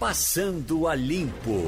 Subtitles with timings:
[0.00, 1.60] Passando a Limpo.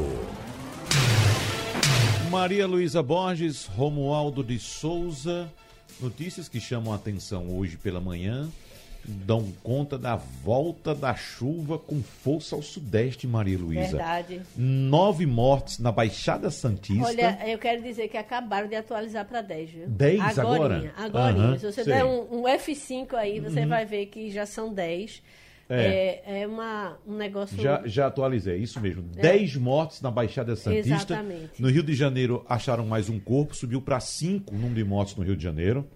[2.30, 5.52] Maria Luísa Borges, Romualdo de Souza.
[6.00, 8.48] Notícias que chamam a atenção hoje pela manhã
[9.04, 13.98] dão conta da volta da chuva com força ao sudeste, Maria Luísa.
[13.98, 14.40] Verdade.
[14.56, 17.04] Nove mortes na Baixada Santista.
[17.04, 19.88] Olha, eu quero dizer que acabaram de atualizar para 10, viu?
[19.88, 20.94] 10 agora?
[20.96, 21.34] Agora.
[21.34, 21.92] Aham, Se você sei.
[21.92, 25.20] der um, um F5 aí, você vai ver que já são 10.
[25.72, 26.22] É.
[26.26, 27.60] É, é uma, um negócio...
[27.60, 29.02] Já, já atualizei, isso mesmo.
[29.02, 31.14] Dez mortes na Baixada Santista.
[31.14, 31.60] Exatamente.
[31.60, 35.16] No Rio de Janeiro acharam mais um corpo, subiu para cinco o número de mortes
[35.16, 35.88] no Rio de Janeiro.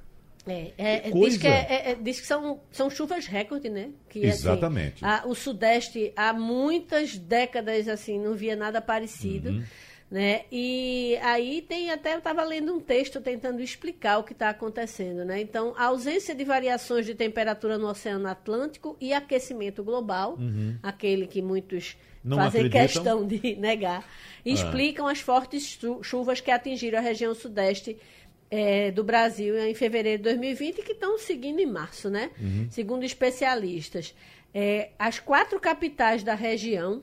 [0.49, 3.91] É, é, Que diz que, é- é- é- diz que são, são chuvas recorde, né?
[4.09, 5.05] Que, assim, Exatamente.
[5.05, 9.51] a- o Sudeste, há muitas décadas, assim, não via nada parecido.
[9.51, 9.65] Uhum.
[10.09, 10.43] Né?
[10.53, 15.25] E aí tem até, eu estava lendo um texto tentando explicar o que está acontecendo.
[15.25, 15.41] Né?
[15.41, 20.39] Então, a ausência de variações de temperatura no Oceano Atlântico e aquecimento global,
[20.83, 22.31] aquele que muitos Uhum.
[22.31, 22.87] Não fazem acreditam?
[22.89, 24.05] questão de negar,
[24.45, 27.97] explicam as fortes chu- chuvas que atingiram a região sudeste
[28.51, 32.31] eh, do Brasil em fevereiro de 2020 e que estão seguindo em março, né?
[32.69, 34.13] Segundo especialistas.
[34.53, 37.03] Eh, as quatro capitais da região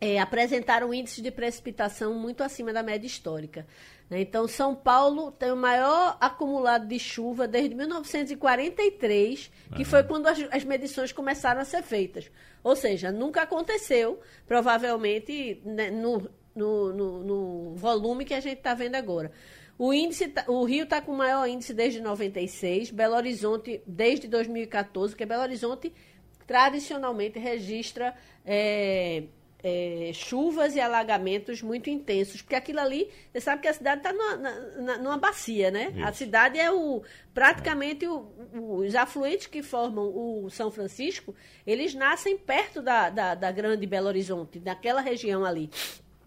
[0.00, 3.66] eh, apresentaram índices de precipitação muito acima da média histórica.
[4.10, 4.20] né?
[4.20, 10.38] Então, São Paulo tem o maior acumulado de chuva desde 1943, que foi quando as,
[10.50, 12.30] as medições começaram a ser feitas.
[12.62, 18.74] Ou seja, nunca aconteceu, provavelmente, né, no, no, no- no volume que a gente está
[18.74, 19.30] vendo agora.
[19.78, 24.26] O, índice, tá- o Rio está com o maior índice desde 96, Belo Horizonte desde
[24.26, 25.92] 2014, porque Belo Horizonte
[26.46, 29.24] tradicionalmente registra é,
[29.68, 34.12] é, chuvas e alagamentos muito intensos, porque aquilo ali, você sabe que a cidade está
[34.12, 35.92] numa, na- numa bacia, né?
[36.04, 36.18] A Isso.
[36.18, 37.02] cidade é o
[37.34, 38.28] praticamente o-
[38.78, 41.34] os afluentes que formam o São Francisco,
[41.66, 45.68] eles nascem perto da, da, da grande Belo Horizonte, daquela região ali.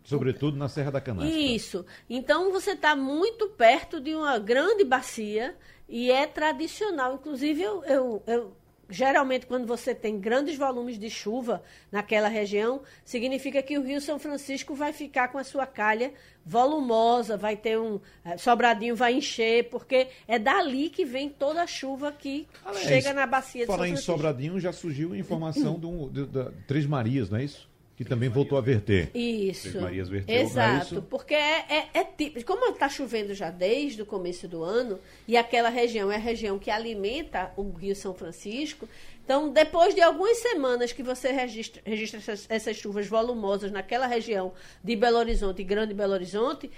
[0.04, 1.34] Sobretudo na Serra da Canastra.
[1.34, 1.86] Isso.
[2.10, 5.56] Então você está muito perto de uma grande bacia
[5.88, 7.14] e é tradicional.
[7.16, 8.54] Inclusive, eu, eu- eu-
[8.90, 11.62] geralmente, quando você tem grandes volumes de chuva
[11.92, 16.12] naquela região, significa que o Rio São Francisco vai ficar com a sua calha
[16.46, 18.00] volumosa, vai ter um.
[18.26, 22.48] eh, Sobradinho vai encher, porque é dali que vem toda a chuva que
[22.88, 24.12] chega na bacia de São Falar em Francisco.
[24.12, 27.69] Sobradinho, já surgiu informação de um- da Três Marias, não é isso?
[28.00, 29.12] Que também voltou a verter.
[29.14, 29.74] Isso.
[29.74, 30.86] Verteu, é Exato.
[30.86, 31.02] isso?
[31.02, 32.46] Porque é, é, é típico.
[32.46, 36.58] Como está chovendo já desde o começo do ano, e aquela região é a região
[36.58, 38.88] que alimenta o Rio São Francisco,
[39.26, 44.54] então, depois de algumas semanas que você registra, registra essas, essas chuvas volumosas naquela região
[44.82, 46.72] de Belo Horizonte e Grande Belo Horizonte,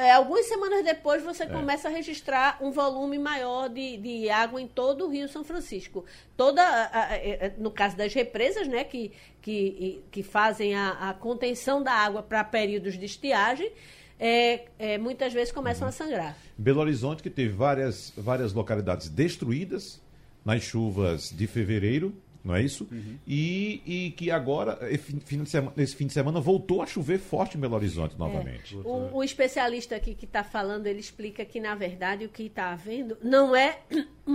[0.00, 4.66] é, algumas semanas depois você começa a registrar um volume maior de, de água em
[4.66, 6.04] todo o Rio São Francisco.
[6.36, 7.14] Toda, a- a-
[7.46, 9.12] a- no caso das represas, né, que,
[9.42, 13.70] que, que fazem a, a contenção da água para períodos de estiagem,
[14.18, 16.36] é, é, muitas vezes começam a sangrar.
[16.56, 20.00] Belo Horizonte, que teve várias, várias localidades destruídas
[20.44, 22.14] nas chuvas de fevereiro,
[22.44, 22.88] não é isso?
[23.26, 28.18] E, e que agora, esse fim, de semana, voltou a chover forte em Belo Horizonte
[28.18, 28.76] novamente.
[28.76, 32.72] O, o especialista aqui que está falando, ele explica que, na verdade, o que está
[32.72, 33.80] havendo não é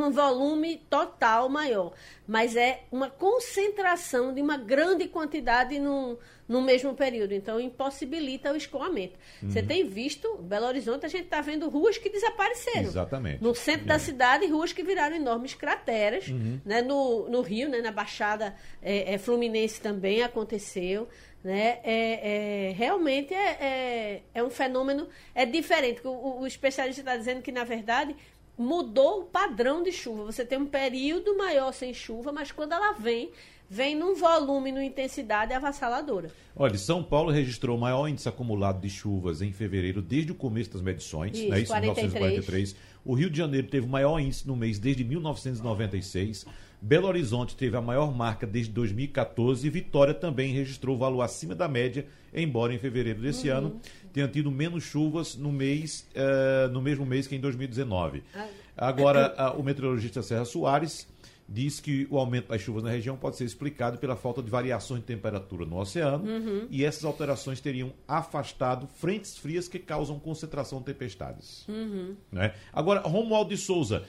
[0.03, 1.93] um volume total maior,
[2.27, 6.17] mas é uma concentração de uma grande quantidade no,
[6.47, 7.33] no mesmo período.
[7.33, 9.17] Então, impossibilita o escoamento.
[9.41, 9.67] Você Uhum.
[9.67, 12.81] tem visto, Belo Horizonte, a gente está vendo ruas que desapareceram.
[12.81, 13.43] Exatamente.
[13.43, 13.87] No centro É.
[13.87, 16.27] da cidade, ruas que viraram enormes crateras.
[16.27, 16.59] Uhum.
[16.65, 16.81] Né?
[16.81, 17.81] No, no Rio, né?
[17.81, 21.07] na Baixada é, é, Fluminense também aconteceu.
[21.43, 21.77] Né?
[21.83, 26.01] É, é- realmente é, é, é um fenômeno é diferente.
[26.03, 28.15] O- o especialista está dizendo que, na verdade,
[28.57, 30.23] mudou o padrão de chuva.
[30.25, 33.31] Você tem um período maior sem chuva, mas quando ela vem,
[33.69, 36.29] vem num volume, numa intensidade avassaladora.
[36.55, 40.71] Olha, São Paulo registrou o maior índice acumulado de chuvas em fevereiro desde o começo
[40.71, 41.59] das medições, Isso, né?
[41.59, 42.13] Isso, 43.
[42.13, 42.75] 1943.
[43.03, 46.45] O Rio de Janeiro teve o maior índice no mês desde 1996.
[46.81, 51.67] Belo Horizonte teve a maior marca desde 2014 e Vitória também registrou valor acima da
[51.67, 53.57] média, embora em fevereiro desse Uhum.
[53.57, 53.81] ano
[54.15, 58.23] tenha tido menos chuvas no mês, eh, no mesmo mês que em 2019.
[58.33, 58.47] Ah.
[58.77, 61.05] Agora, a- o meteorologista Serra Soares
[61.49, 65.01] diz que o aumento das chuvas na região pode ser explicado pela falta de variações
[65.01, 66.65] de temperatura no oceano Uhum.
[66.71, 71.67] e essas alterações teriam afastado frentes frias que causam concentração de tempestades.
[71.67, 72.15] Uhum.
[72.31, 72.53] Né?
[72.71, 74.03] Agora, Romualdo de Souza,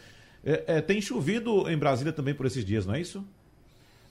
[0.45, 3.25] é, é, tem chovido em Brasília também por esses dias, não é isso?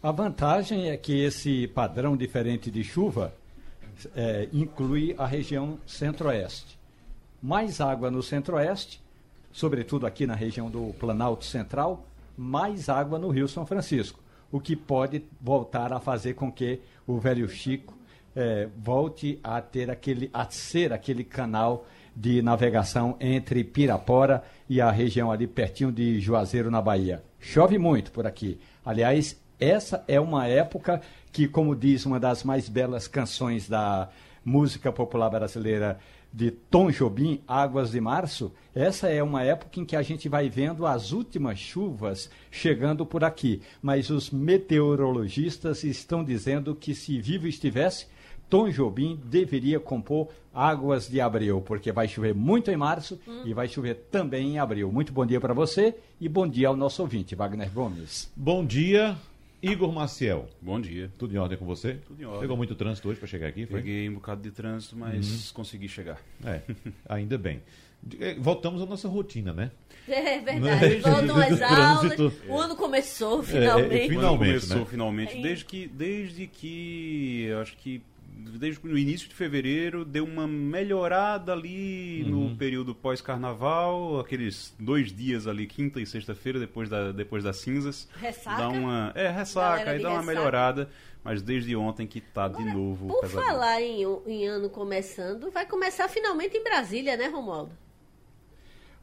[0.03, 3.33] A vantagem é que esse padrão diferente de chuva
[4.15, 6.77] é, inclui a região centro-oeste.
[7.41, 9.01] Mais água no centro-oeste,
[9.51, 12.05] sobretudo aqui na região do Planalto Central,
[12.37, 14.19] mais água no Rio São Francisco,
[14.51, 17.95] o que pode voltar a fazer com que o velho Chico
[18.35, 24.89] é, volte a ter aquele, a ser aquele canal de navegação entre Pirapora e a
[24.89, 27.23] região ali pertinho de Juazeiro, na Bahia.
[27.39, 28.59] Chove muito por aqui.
[28.85, 34.09] Aliás, essa é uma época que, como diz uma das mais belas canções da
[34.43, 35.99] música popular brasileira
[36.31, 40.49] de Tom Jobim, Águas de Março, essa é uma época em que a gente vai
[40.49, 43.61] vendo as últimas chuvas chegando por aqui.
[43.81, 48.07] Mas os meteorologistas estão dizendo que se vivo estivesse,
[48.49, 53.41] Tom Jobim deveria compor Águas de Abril, porque vai chover muito em março hum.
[53.45, 54.91] e vai chover também em abril.
[54.91, 58.31] Muito bom dia para você e bom dia ao nosso ouvinte, Wagner Gomes.
[58.35, 59.17] Bom dia,
[59.61, 60.47] Igor Maciel.
[60.61, 61.11] Bom dia.
[61.17, 61.95] Tudo em ordem com você?
[62.05, 62.41] Tudo em ordem.
[62.41, 63.65] Pegou muito trânsito hoje para chegar aqui?
[63.65, 63.79] Foi?
[63.79, 65.53] Peguei um bocado de trânsito, mas uhum.
[65.53, 66.19] consegui chegar.
[66.43, 66.61] É,
[67.07, 67.61] ainda bem.
[68.19, 69.71] Eh, voltamos à nossa rotina, né?
[70.07, 70.97] É verdade.
[71.01, 72.33] Voltam as aulas.
[72.47, 73.93] O ano começou, finalmente.
[73.93, 74.85] É, é, finalmente, o ano começou, né?
[74.85, 75.41] finalmente.
[75.41, 78.03] Desde que, desde que, acho que
[78.35, 82.49] desde o início de fevereiro deu uma melhorada ali uhum.
[82.49, 88.07] no período pós-carnaval, aqueles dois dias ali, quinta e sexta-feira, depois, da, depois das cinzas.
[88.19, 88.57] Ressaca?
[88.57, 90.37] Dá uma, é, ressaca, aí dá uma ressaca.
[90.37, 90.89] melhorada,
[91.23, 95.65] mas desde ontem que tá Agora, de novo Por falar em, em ano começando, vai
[95.65, 97.71] começar finalmente em Brasília, né, Romualdo?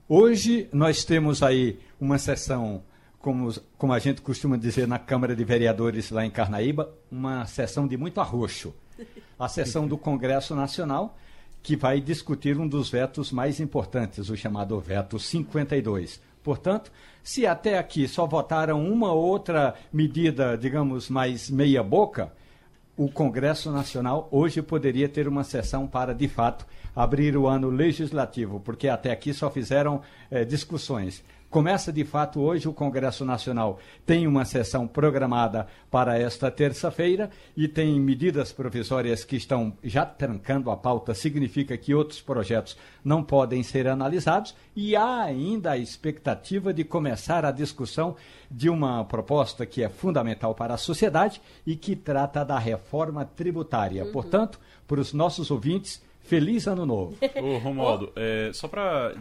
[0.08, 2.84] Hoje nós temos aí uma sessão
[3.18, 7.86] como, como a gente costuma dizer na Câmara de Vereadores lá em Carnaíba, uma sessão
[7.86, 8.74] de muito arroxo
[9.44, 11.18] a sessão do Congresso Nacional,
[11.62, 16.20] que vai discutir um dos vetos mais importantes, o chamado veto 52.
[16.44, 16.92] Portanto,
[17.24, 22.32] se até aqui só votaram uma outra medida, digamos, mais meia-boca,
[22.96, 28.60] o Congresso Nacional hoje poderia ter uma sessão para, de fato, abrir o ano legislativo,
[28.60, 31.24] porque até aqui só fizeram eh, discussões.
[31.52, 33.78] Começa de fato hoje o Congresso Nacional.
[34.06, 40.70] Tem uma sessão programada para esta terça-feira e tem medidas provisórias que estão já trancando
[40.70, 41.12] a pauta.
[41.12, 47.44] Significa que outros projetos não podem ser analisados e há ainda a expectativa de começar
[47.44, 48.16] a discussão
[48.50, 54.06] de uma proposta que é fundamental para a sociedade e que trata da reforma tributária.
[54.06, 54.12] Uhum.
[54.12, 54.58] Portanto,
[54.88, 57.16] para os nossos ouvintes, Feliz Ano Novo.
[57.42, 59.14] Ô, Romualdo, é, só para.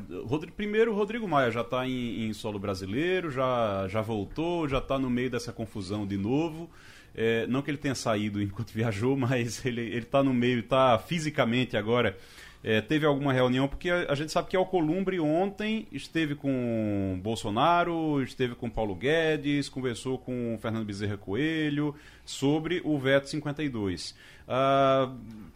[0.55, 4.97] Primeiro, o Rodrigo Maia já está em, em, solo brasileiro, já, já voltou, já está
[4.99, 6.69] no meio dessa confusão de novo.
[7.13, 11.75] É, não que ele tenha saído enquanto viajou, mas ele está no meio, está fisicamente
[11.75, 12.17] agora.
[12.63, 18.21] É, teve alguma reunião, porque a, a, gente sabe que Alcolumbre ontem esteve com Bolsonaro,
[18.21, 24.15] esteve com Paulo Guedes, conversou com Fernando Bezerra Coelho sobre o veto 52.
[24.53, 25.09] Ah,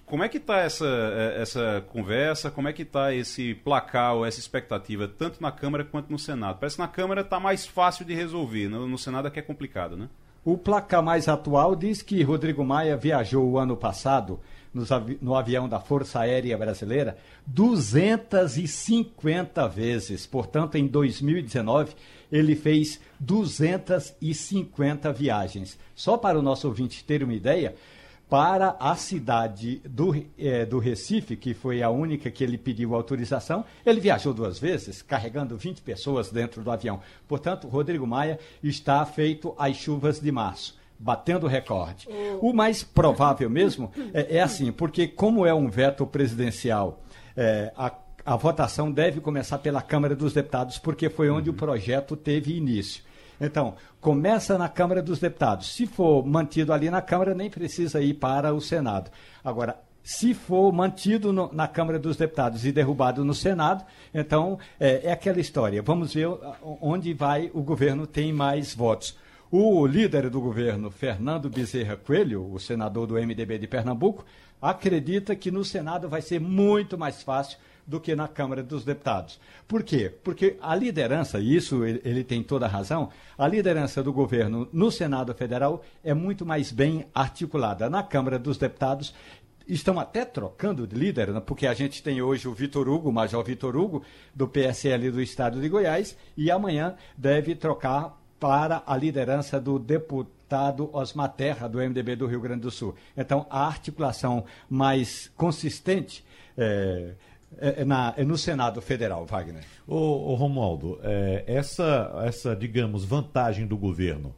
[0.06, 2.50] como é que está essa, é, essa conversa?
[2.50, 6.59] Como é que está esse placar ou essa expectativa, tanto na Câmara quanto no Senado?
[6.59, 9.42] Parece que na Câmara está mais fácil de resolver, no, no Senado é que é
[9.42, 10.07] complicado, né?
[10.45, 14.39] O placar mais atual diz que Rodrigo Maia viajou o ano passado
[15.21, 20.27] no avião da Força Aérea Brasileira 250 vezes.
[20.27, 21.95] Portanto, em 2019,
[22.31, 25.80] ele fez 250 viagens.
[25.95, 27.74] Só para o nosso ouvinte ter uma ideia,
[28.30, 33.63] para a cidade do, é, do Recife, que foi a única que ele pediu autorização.
[33.86, 37.00] Ele viajou duas vezes, carregando 20 pessoas dentro do avião.
[37.27, 40.75] Portanto, Rodrigo Maia está feito às chuvas de março.
[40.98, 42.07] Batendo recorde.
[42.42, 47.02] O mais provável mesmo é, é assim, porque, como é um veto presidencial,
[47.35, 47.92] é, a
[48.26, 51.56] a votação deve começar pela Câmara dos Deputados, porque foi onde uhum.
[51.56, 53.04] o projeto teve início.
[53.39, 55.73] Então, começa na Câmara dos Deputados.
[55.73, 59.11] Se for mantido ali na Câmara, nem precisa ir para o Senado.
[59.44, 65.07] Agora, se for mantido no, na Câmara dos Deputados e derrubado no Senado, então é,
[65.07, 65.81] é, aquela história.
[65.81, 66.27] Vamos ver
[66.80, 69.18] onde vai o governo tem mais votos.
[69.51, 74.23] O líder do governo, Fernando Bezerra Coelho, o senador do MDB de Pernambuco,
[74.61, 79.39] acredita que no Senado vai ser muito mais fácil do que na Câmara dos Deputados.
[79.68, 80.11] Por quê?
[80.23, 84.92] Porque a liderança, e isso ele, tem toda a razão, a liderança do governo no
[84.92, 87.89] Senado Federal é muito mais bem articulada.
[87.89, 89.13] Na Câmara dos Deputados,
[89.68, 91.39] estão até trocando de líder, né?
[91.39, 95.21] porque a gente tem hoje o Vitor Hugo, o Major Vitor Hugo, do PSL do
[95.21, 101.80] Estado de Goiás, e amanhã deve trocar para a liderança do deputado Osmar Terra, do
[101.80, 102.95] MDB do Rio Grande do Sul.
[103.18, 106.23] Então, a articulação mais consistente
[106.57, 107.15] é,
[107.59, 109.64] é, é, na, é no Senado Federal, Wagner.
[109.88, 114.35] Ô, Romualdo, é, essa, essa, digamos, vantagem do governo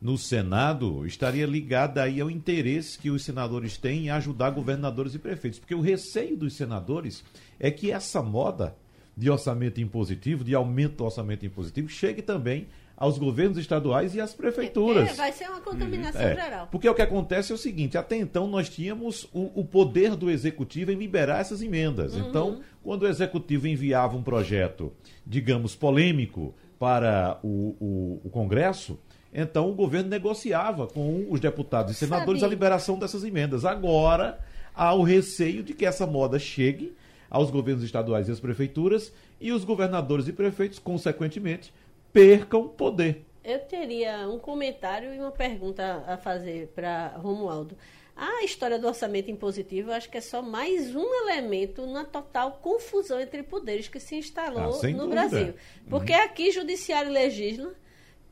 [0.00, 5.18] no Senado estaria ligada aí ao interesse que os senadores têm em ajudar governadores e
[5.18, 5.58] prefeitos.
[5.58, 7.24] Porque o receio dos senadores
[7.58, 8.76] é que essa moda
[9.16, 14.34] de orçamento impositivo, de aumento do orçamento impositivo, chegue também aos governos estaduais e às
[14.34, 15.10] prefeituras.
[15.10, 16.66] É, vai ser uma contaminação É, geral.
[16.70, 20.28] Porque o que acontece é o seguinte: até então nós tínhamos o, o poder do
[20.28, 22.14] executivo em liberar essas emendas.
[22.14, 22.28] Uhum.
[22.28, 24.92] Então, quando o executivo enviava um projeto,
[25.24, 28.98] digamos, polêmico para o, o- o Congresso,
[29.32, 33.64] então o governo negociava com os deputados e senadores Sabe- a liberação dessas emendas.
[33.64, 34.38] Agora
[34.74, 36.92] há o receio de que essa moda chegue
[37.30, 41.72] aos governos estaduais e às prefeituras e os governadores e prefeitos, consequentemente,
[42.12, 43.24] percam poder.
[43.44, 47.76] Eu teria um comentário e uma pergunta a fazer para Romualdo.
[48.14, 52.58] A história do orçamento impositivo, eu acho que é só mais um elemento na total
[52.60, 55.06] confusão entre poderes que se instalou Ah, no dúvida.
[55.06, 55.54] Brasil.
[55.88, 57.72] Porque aqui judiciário legisla,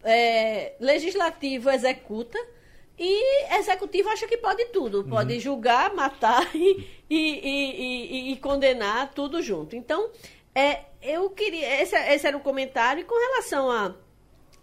[0.03, 2.37] é, legislativo executa
[2.99, 5.05] e executivo acha que pode tudo.
[5.05, 9.77] Pode julgar, matar e, e- e- e- e condenar tudo junto.
[9.77, 10.11] Então,
[10.53, 11.83] é, eu queria.
[11.83, 13.01] Esse, esse era o comentário.
[13.01, 13.95] E com relação a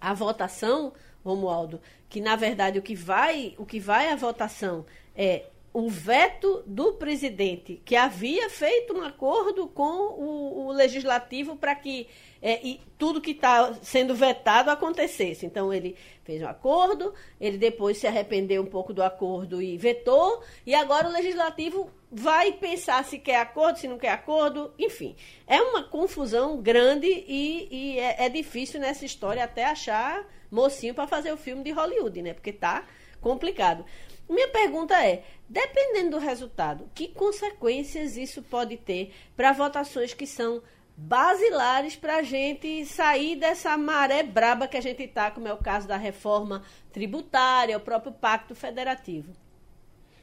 [0.04, 0.92] a votação,
[1.24, 4.86] Romualdo, que na verdade o que vai, o que vai à votação
[5.16, 11.74] é o veto do presidente, que havia feito um acordo com o, o legislativo para
[11.74, 12.08] que
[12.42, 15.46] é, tudo que está sendo vetado acontecesse.
[15.46, 20.44] Então ele fez um acordo, ele depois se arrependeu um pouco do acordo e vetou,
[20.66, 25.15] e agora o legislativo vai pensar se quer acordo, se não quer acordo, enfim.
[25.48, 31.08] É uma confusão grande e, e é, é difícil nessa história até achar mocinho para
[31.08, 32.34] fazer o filme de Hollywood, né?
[32.34, 32.86] Porque tá
[33.20, 33.84] complicado.
[34.29, 40.62] Minha pergunta é: dependendo do resultado, que consequências isso pode ter para votações que são
[40.96, 45.58] basilares para a gente sair dessa maré braba que a gente está, como é o
[45.58, 49.34] caso da reforma tributária, o próprio pacto federativo?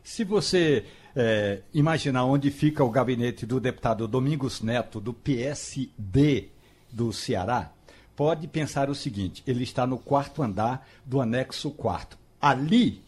[0.04, 6.49] Se você eh, imaginar onde fica o gabinete do deputado Domingos Neto, do PSD
[6.90, 7.73] do Ceará,
[8.14, 12.19] pode pensar o seguinte: ele está no quarto andar do anexo quarto.
[12.40, 13.02] Ali,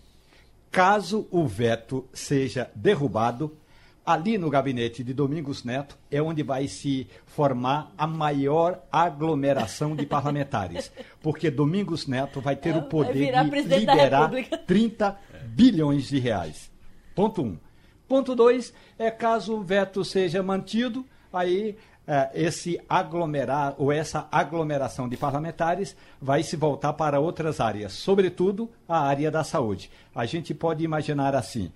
[0.70, 3.56] caso o veto seja derrubado,
[4.04, 10.04] ali no gabinete de Domingos Neto é onde vai se formar a maior aglomeração de
[10.04, 10.90] parlamentares.
[11.20, 14.58] Porque Domingos Neto vai ter É, o poder de liberar República.
[14.58, 15.18] 30
[15.48, 16.70] bilhões de reais.
[17.14, 17.46] Ponto 1.
[17.46, 17.58] Um.
[18.12, 21.02] Ponto 2 é caso o veto seja mantido,
[21.32, 27.94] aí eh, esse aglomerar ou essa aglomeração de parlamentares vai se voltar para outras áreas,
[27.94, 29.90] sobretudo a área da saúde.
[30.14, 31.72] A gente pode imaginar assim.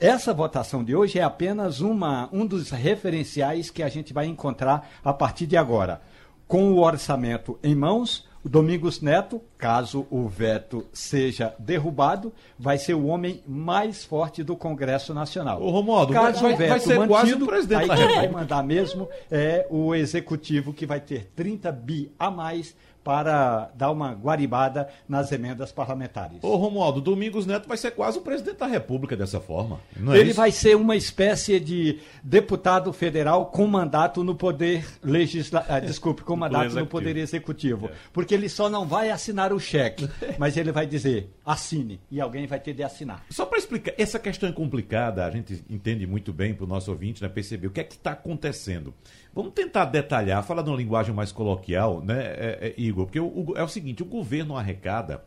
[0.00, 4.90] Essa votação de hoje é apenas uma, um dos referenciais que a gente vai encontrar
[5.04, 6.02] a partir de agora.
[6.48, 12.94] Com o orçamento em mãos, o Domingos Neto, caso o veto seja derrubado, vai ser
[12.94, 15.62] o homem mais forte do Congresso Nacional.
[15.62, 19.08] Ô, Romualdo, caso vai- o veto vai ser mantido, o aí quem vai mandar mesmo
[19.30, 25.32] é o executivo que vai ter 30 bi a mais para dar uma guaribada nas
[25.32, 26.38] emendas parlamentares.
[26.42, 29.80] Ô, Romualdo, Domingos Neto vai ser quase o presidente da República dessa forma.
[29.96, 30.36] É Ele isso?
[30.36, 35.80] vai ser uma espécie de deputado federal com mandato no poder legislativo.
[35.86, 37.90] desculpe, com mandato no poder executivo.
[38.12, 42.46] Porque ele só não vai assinar o cheque, mas ele vai dizer, assine, e alguém
[42.46, 43.24] vai ter de assinar.
[43.30, 46.90] Só para explicar, essa questão é complicada, a gente entende muito bem para o nosso
[46.90, 48.94] ouvinte né, perceber o que é que está acontecendo.
[49.34, 53.06] Vamos tentar detalhar, falar de uma linguagem mais coloquial, né, é, é, Igor?
[53.06, 55.24] Porque o- o- é o seguinte: o governo arrecada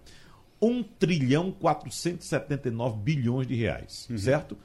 [0.62, 4.58] 1 trilhão 479 bilhões de reais, certo?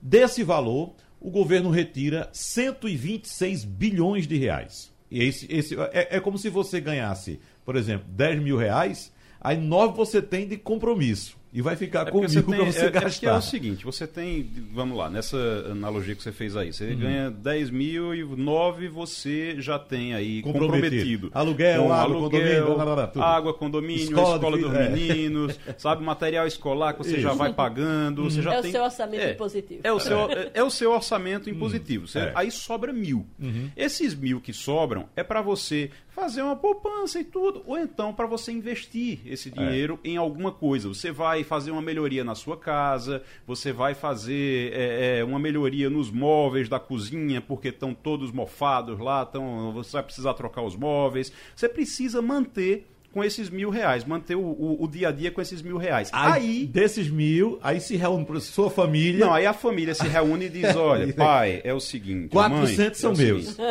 [0.00, 4.92] Desse valor, o governo retira 126 bilhões de reais.
[5.10, 9.56] E esse, esse, é, é como se você ganhasse, por exemplo, 10 mil reais, aí
[9.56, 11.36] 9 você tem de compromisso.
[11.54, 13.30] E vai ficar É com porque mil você tem, para você é, é porque gastar.
[13.30, 15.36] é o seguinte, você tem, vamos lá, nessa
[15.70, 16.72] analogia que você fez aí, Uhum.
[16.72, 20.82] você ganha 10 mil e 9 você já tem aí Comprometido.
[20.82, 21.30] comprometido.
[21.32, 23.22] Aluguel, Com água, condomínio, lá, lá, lá, tudo.
[23.22, 24.88] água, condomínio, Escola escola, de dos é.
[24.88, 27.38] meninos, sabe, material escolar que você já Isso.
[27.38, 28.72] vai pagando, você já É o tem...
[28.72, 29.80] seu orçamento é, impositivo.
[29.84, 32.08] É o seu, é, é o seu orçamento impositivo.
[32.08, 32.32] Você- é.
[32.34, 33.24] Aí sobra mil.
[33.40, 33.70] Uhum.
[33.76, 38.26] Esses mil que sobram é para você fazer uma poupança e tudo, ou então para
[38.26, 40.88] você investir esse dinheiro em alguma coisa.
[40.88, 45.90] Você vai fazer uma melhoria na sua casa, você vai fazer é, é, uma melhoria
[45.90, 50.76] nos móveis da cozinha, porque estão todos mofados lá, então você vai precisar trocar os
[50.76, 51.32] móveis.
[51.54, 55.40] Você precisa manter com esses mil reais, manter o, o- o dia a dia com
[55.40, 56.10] esses mil reais.
[56.12, 59.24] Aí, aí desses mil, aí se reúne para sua família.
[59.24, 62.28] não, aí a família se reúne e diz: olha, pai, é o seguinte.
[62.30, 63.44] 400 mãe, são é meus.
[63.46, 63.62] seguinte,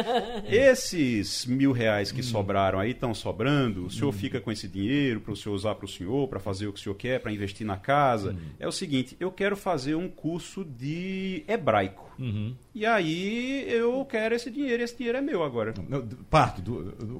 [0.50, 5.33] Esses mil reais que sobraram aí estão sobrando, o senhor fica com esse dinheiro para
[5.33, 7.67] o senhor usar para o senhor, para fazer o que o senhor quer, para investir
[7.67, 8.35] na casa.
[8.59, 12.12] É o seguinte: eu quero fazer um curso de hebraico.
[12.20, 12.55] Uhum.
[12.74, 15.74] E aí eu quero esse dinheiro, e esse dinheiro é meu agora.
[16.29, 16.91] Parte do.
[16.91, 17.17] do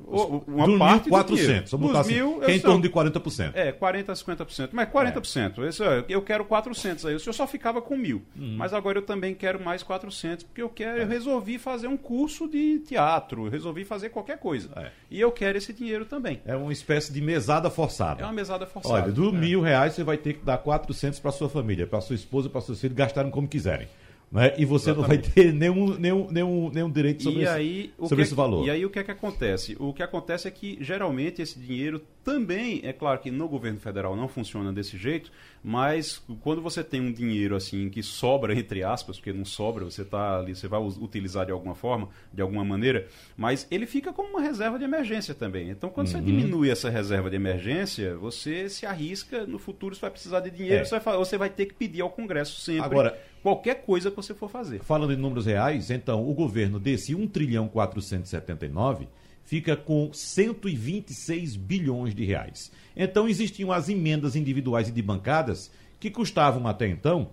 [0.48, 1.70] uma do parte 1.400.
[1.72, 3.52] Vamos botar assim, mil, que é em torno de 40%.
[3.54, 4.70] É, 40% a 50%.
[4.72, 5.64] Mas 40%.
[5.64, 5.68] É.
[5.70, 7.16] Esse, eu quero 400 aí.
[7.16, 8.24] O senhor só ficava com mil.
[8.36, 8.56] Uhum.
[8.58, 11.00] Mas agora eu também quero mais 400, porque eu quero.
[11.00, 11.04] É.
[11.04, 14.70] Eu resolvi fazer um curso de teatro, resolvi fazer qualquer coisa.
[14.76, 14.92] É.
[15.10, 16.42] E eu quero esse dinheiro também.
[16.46, 18.22] É uma espécie de mesada forçada.
[18.22, 18.96] É uma mesada forçada.
[18.96, 19.32] Olha, do é.
[19.32, 22.62] mil reais você vai ter que dar 400 para sua família, para sua esposa, para
[22.62, 23.88] seus filhos gastarem como quiserem.
[24.34, 24.52] Né?
[24.58, 25.28] E você Exatamente.
[25.28, 28.66] não vai ter nenhum, nenhum, nenhum, nenhum direito sobre, aí, esse, sobre é esse valor.
[28.66, 29.78] E aí o que é que acontece?
[29.80, 34.16] O que acontece é que geralmente esse dinheiro também, é claro que no governo federal
[34.16, 35.32] não funciona desse jeito,
[35.64, 40.04] mas quando você tem um dinheiro assim que sobra entre aspas, porque não sobra, você
[40.04, 44.30] tá ali, você vai utilizar de alguma forma, de alguma maneira, mas ele fica como
[44.30, 45.70] uma reserva de emergência também.
[45.70, 46.14] Então quando uhum.
[46.14, 50.52] você diminui essa reserva de emergência, você se arrisca, no futuro você vai precisar de
[50.52, 50.86] dinheiro, é.
[50.86, 52.84] você, vai, você vai ter que pedir ao Congresso sempre.
[52.84, 54.84] Agora, qualquer coisa que você for fazer.
[54.84, 59.08] Falando em números reais, então o governo desse 1 trilhão 479
[59.54, 62.72] fica com 126 bilhões de reais.
[62.98, 65.70] Então existiam as emendas individuais e de bancadas
[66.00, 67.30] que custavam até então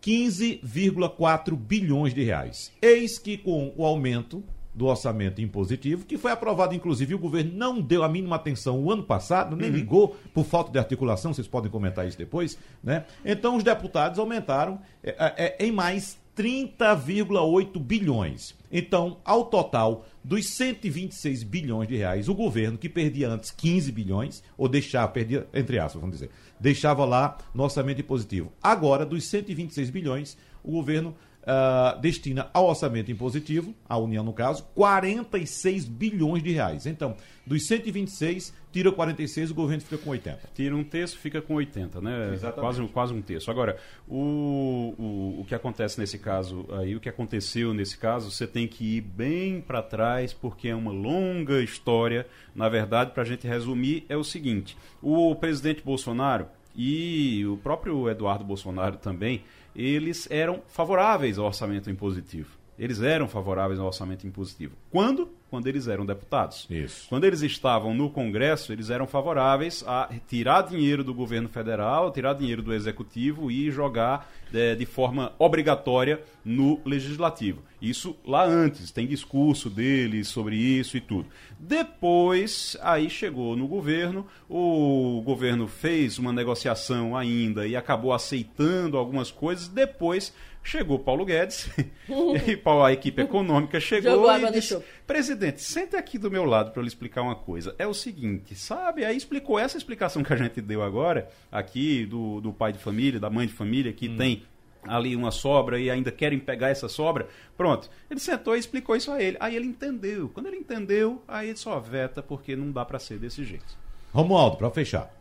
[0.00, 2.70] 15,4 bilhões de reais.
[2.80, 7.80] Eis que com o aumento do orçamento impositivo, que foi aprovado, inclusive, o governo não
[7.80, 9.76] deu a mínima atenção o ano passado, nem uhum.
[9.76, 13.06] ligou por falta de articulação, vocês podem comentar isso depois, né?
[13.24, 18.54] Então os deputados aumentaram é, é, é em mais 30,8 bilhões.
[18.70, 24.42] Então, ao total dos 126 bilhões de reais, o governo, que perdia antes 15 bilhões,
[24.58, 28.52] ou deixava, perdia, entre aspas, vamos dizer, deixava lá no orçamento positivo.
[28.62, 31.14] Agora, dos 126 bilhões, o governo
[31.46, 36.86] uh, destina ao orçamento impositivo, a União no caso, 46 bilhões de reais.
[36.86, 40.50] Então, dos 126, tira 46, o governo fica com 80.
[40.52, 42.30] Tira um terço, fica com 80, né?
[42.34, 42.60] Exatamente.
[42.60, 43.50] Quase, quase um terço.
[43.50, 43.76] Agora,
[44.08, 48.66] o, o, o que acontece nesse caso aí, o que aconteceu nesse caso, você tem
[48.66, 52.26] que ir bem para trás, porque é uma longa história.
[52.54, 58.08] Na verdade, para a gente resumir, é o seguinte: o presidente Bolsonaro e o próprio
[58.10, 59.42] Eduardo Bolsonaro também
[59.76, 62.48] eles eram favoráveis ao orçamento impositivo.
[62.78, 64.74] Eles eram favoráveis ao orçamento impositivo.
[64.90, 65.30] Quando?
[65.48, 66.66] Quando eles eram deputados.
[66.68, 67.08] Isso.
[67.08, 72.34] Quando eles estavam no Congresso, eles eram favoráveis a tirar dinheiro do governo federal, tirar
[72.34, 77.62] dinheiro do executivo e jogar é, de forma obrigatória no legislativo.
[77.80, 81.28] Isso lá antes, tem discurso deles sobre isso e tudo.
[81.58, 89.30] Depois, aí chegou no governo, o governo fez uma negociação ainda e acabou aceitando algumas
[89.30, 89.68] coisas.
[89.68, 90.32] Depois
[90.66, 96.44] chegou Paulo Guedes e a equipe econômica chegou e disse: Presidente, sente aqui do meu
[96.44, 97.74] lado para eu lhe explicar uma coisa.
[97.78, 99.04] É o seguinte, sabe?
[99.04, 103.20] Aí explicou essa explicação que a gente deu agora, aqui, do, do pai de família,
[103.20, 104.16] da mãe de família, que hum.
[104.16, 104.42] tem
[104.82, 107.28] ali uma sobra e ainda querem pegar essa sobra.
[107.56, 107.90] Pronto.
[108.10, 109.36] Ele sentou e explicou isso a ele.
[109.40, 110.28] Aí ele entendeu.
[110.28, 113.76] Quando ele entendeu, aí ele só veta porque não dá para ser desse jeito.
[114.12, 115.12] Romualdo, para fechar.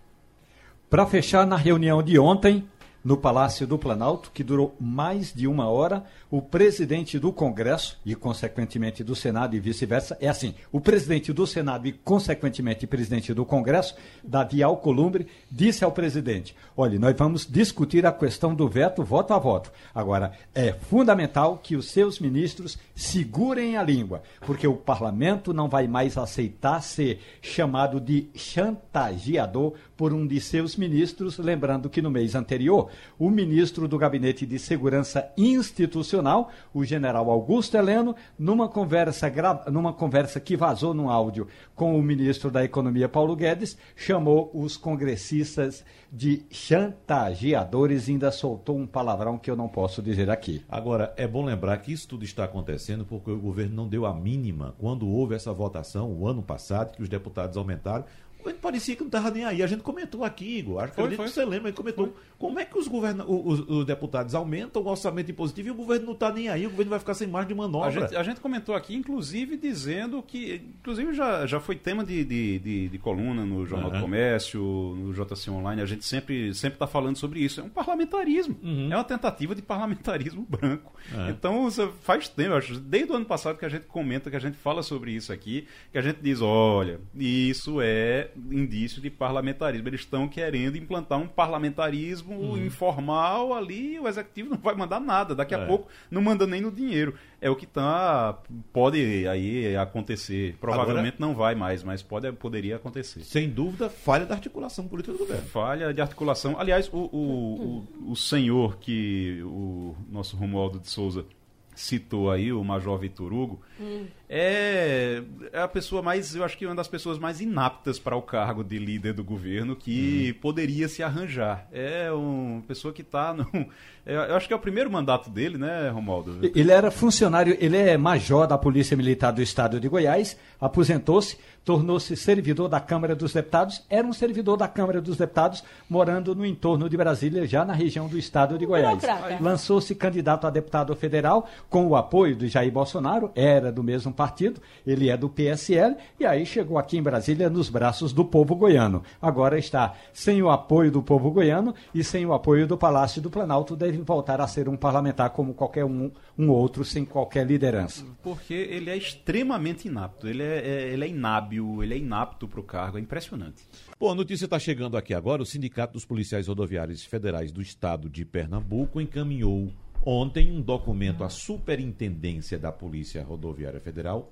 [0.89, 2.67] Para fechar, na reunião de ontem,
[3.05, 6.03] no Palácio do Planalto, que durou mais de uma hora.
[6.31, 11.45] O presidente do Congresso e, consequentemente, do Senado e vice-versa, é assim: o presidente do
[11.45, 18.07] Senado e, consequentemente, presidente do Congresso, Davi Alcolumbre, disse ao presidente: olha, nós vamos discutir
[18.07, 19.71] a questão do veto voto a voto.
[19.93, 25.87] Agora, é fundamental que os seus ministros segurem a língua, porque o parlamento não vai
[25.87, 32.35] mais aceitar ser chamado de chantageador por um de seus ministros, lembrando que no mês
[32.35, 39.31] anterior, o ministro do Gabinete de Segurança Institucional, o general Augusto Heleno, numa conversa,
[39.71, 44.77] numa conversa que vazou no áudio com o ministro da Economia, Paulo Guedes, chamou os
[44.77, 50.63] congressistas de chantageadores e ainda soltou um palavrão que eu não posso dizer aqui.
[50.69, 54.13] Agora, é bom lembrar que isso tudo está acontecendo porque o governo não deu a
[54.13, 58.05] mínima quando houve essa votação, o ano passado, que os deputados aumentaram
[58.53, 59.63] parecia que não estava nem aí.
[59.63, 60.83] A gente comentou aqui, Igor.
[60.83, 61.27] Acho que foi, foi.
[61.27, 62.07] você lembra, a gente comentou.
[62.07, 62.15] Foi.
[62.37, 66.05] Como é que os, governa, os, os, deputados aumentam o orçamento impositivo e o governo
[66.05, 66.65] não está nem aí?
[66.67, 67.87] O governo vai ficar sem margem de manobra.
[67.87, 70.61] A gente, a gente, comentou aqui, inclusive, dizendo que.
[70.79, 73.97] Inclusive, já, já foi tema de, de, de, de coluna no Jornal uhum.
[73.97, 75.81] do Comércio, no JC Online.
[75.81, 77.61] A gente sempre está falando sobre isso.
[77.61, 78.57] É um parlamentarismo.
[78.61, 78.91] Uhum.
[78.91, 80.93] É uma tentativa de parlamentarismo branco.
[81.13, 81.29] Uhum.
[81.29, 84.57] Então, faz tempo, acho, desde o ano passado que a gente comenta, que a gente
[84.57, 89.87] fala sobre isso aqui, que a gente diz: olha, isso é indício de parlamentarismo.
[89.87, 92.65] Eles estão querendo implantar um parlamentarismo uhum.
[92.65, 95.35] informal ali, o executivo não vai mandar nada.
[95.35, 95.65] Daqui a é.
[95.65, 97.15] pouco não manda nem no dinheiro.
[97.41, 98.39] É o que tá,
[98.73, 100.55] pode aí acontecer.
[100.59, 103.23] Provavelmente Agora, não vai mais, mas pode, poderia acontecer.
[103.23, 105.43] Sem dúvida, falha da articulação política do governo.
[105.47, 106.59] Falha de articulação.
[106.59, 111.25] Aliás, o, o, o, o senhor que o nosso Romualdo de Souza
[111.75, 114.05] citou aí, o Major Vitor Hugo, hum.
[114.29, 118.15] é, é a pessoa mais, eu acho que é uma das pessoas mais inaptas para
[118.15, 120.39] o cargo de líder do governo que hum.
[120.41, 121.67] poderia se arranjar.
[121.71, 123.45] É uma pessoa que está no.
[124.07, 126.39] É, eu acho que é o primeiro mandato dele, né, Romualdo?
[126.53, 132.15] Ele era funcionário, ele é major da Polícia Militar do Estado de Goiás, aposentou-se tornou-se
[132.15, 136.87] servidor da Câmara dos Deputados, era um servidor da Câmara dos Deputados, morando no entorno
[136.87, 139.01] de Brasília, já na região do estado de Goiás.
[139.41, 144.61] Lançou-se candidato a deputado federal com o apoio do Jair Bolsonaro, era do mesmo partido,
[144.85, 149.01] ele é do PSL, e aí chegou aqui em Brasília nos braços do povo goiano.
[149.19, 153.31] Agora está sem o apoio do povo goiano e sem o apoio do Palácio do
[153.31, 158.05] Planalto, deve voltar a ser um parlamentar como qualquer um, um outro, sem qualquer liderança.
[158.21, 162.59] Porque ele é extremamente inapto, ele é, é ele é inábil ele é inapto para
[162.59, 163.63] o cargo, é impressionante.
[163.99, 165.41] Bom, a notícia está chegando aqui agora.
[165.41, 169.71] O Sindicato dos Policiais Rodoviários Federais do Estado de Pernambuco encaminhou
[170.05, 174.31] ontem um documento à Superintendência da Polícia Rodoviária Federal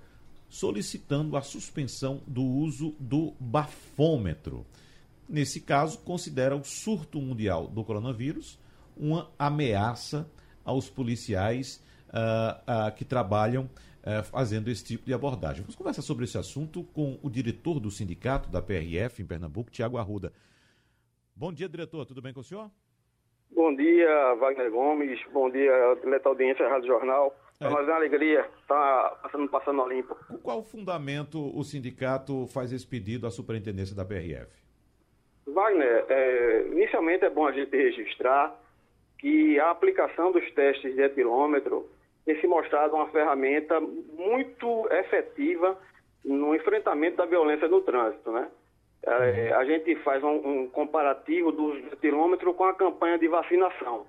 [0.54, 4.64] solicitando a suspensão do uso do bafômetro.
[5.28, 8.60] Nesse caso, considera o surto mundial do coronavírus
[8.96, 10.30] uma ameaça
[10.64, 13.68] aos policiais uh, uh, que trabalham
[14.04, 15.62] é, fazendo esse tipo de abordagem.
[15.62, 19.98] Vamos conversar sobre esse assunto com o diretor do sindicato da PRF em Pernambuco, Tiago
[19.98, 20.34] Arruda.
[21.36, 22.06] Bom dia, diretor.
[22.06, 22.70] Tudo bem com o senhor?
[23.52, 25.20] Bom dia, Wagner Gomes.
[25.32, 25.72] Bom dia,
[26.04, 27.36] Leta Audiência Rádio Jornal.
[27.58, 27.72] Para é.
[27.72, 30.16] nós é uma alegria estar tá passando, passando a limpo.
[30.28, 34.52] Com qual fundamento o sindicato faz esse pedido à superintendência da PRF?
[35.48, 38.54] Wagner, é, inicialmente é bom a gente registrar
[39.20, 41.90] que a aplicação dos testes de etilômetro
[42.26, 45.78] tem se mostrado uma ferramenta muito efetiva
[46.24, 48.50] no enfrentamento da violência no trânsito, né?
[49.06, 54.06] É, a gente faz um, um comparativo do quilômetro com a campanha de vacinação.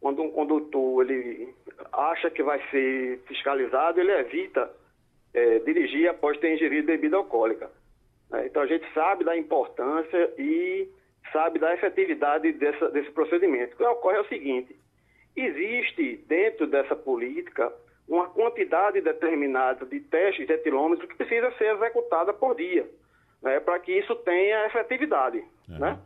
[0.00, 1.54] Quando um condutor ele
[1.92, 4.70] acha que vai ser fiscalizado, ele evita
[5.32, 7.70] é, dirigir após ter ingerido bebida alcoólica.
[8.30, 8.46] Né?
[8.46, 10.88] Então a gente sabe da importância e
[11.32, 13.74] sabe da efetividade dessa, desse procedimento.
[13.74, 14.76] O que ocorre é o seguinte:
[15.40, 17.72] Existe dentro dessa política
[18.08, 22.88] uma quantidade determinada de testes de etilômetro que precisa ser executada por dia,
[23.42, 25.44] né, para que isso tenha efetividade.
[25.68, 25.78] Uhum.
[25.78, 25.98] Né?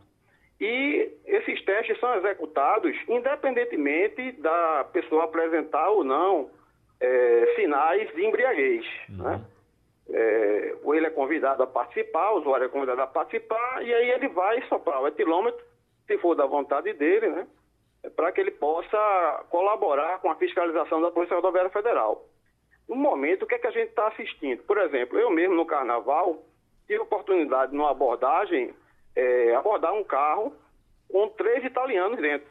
[0.59, 6.49] E esses testes são executados independentemente da pessoa apresentar ou não
[6.99, 8.85] é, sinais de embriaguez.
[9.09, 9.23] Uhum.
[9.23, 9.45] Né?
[10.09, 14.11] É, ou ele é convidado a participar, o usuário é convidado a participar, e aí
[14.11, 15.63] ele vai soprar o etilômetro,
[16.05, 17.47] se for da vontade dele, né?
[18.15, 22.25] Para que ele possa colaborar com a fiscalização da Polícia Rodoviária Federal.
[22.87, 24.61] No momento, o que, é que a gente está assistindo?
[24.63, 26.43] Por exemplo, eu mesmo no Carnaval
[26.85, 28.73] tive oportunidade, numa abordagem,
[29.15, 30.53] é, abordar um carro
[31.09, 32.47] com três italianos dentro.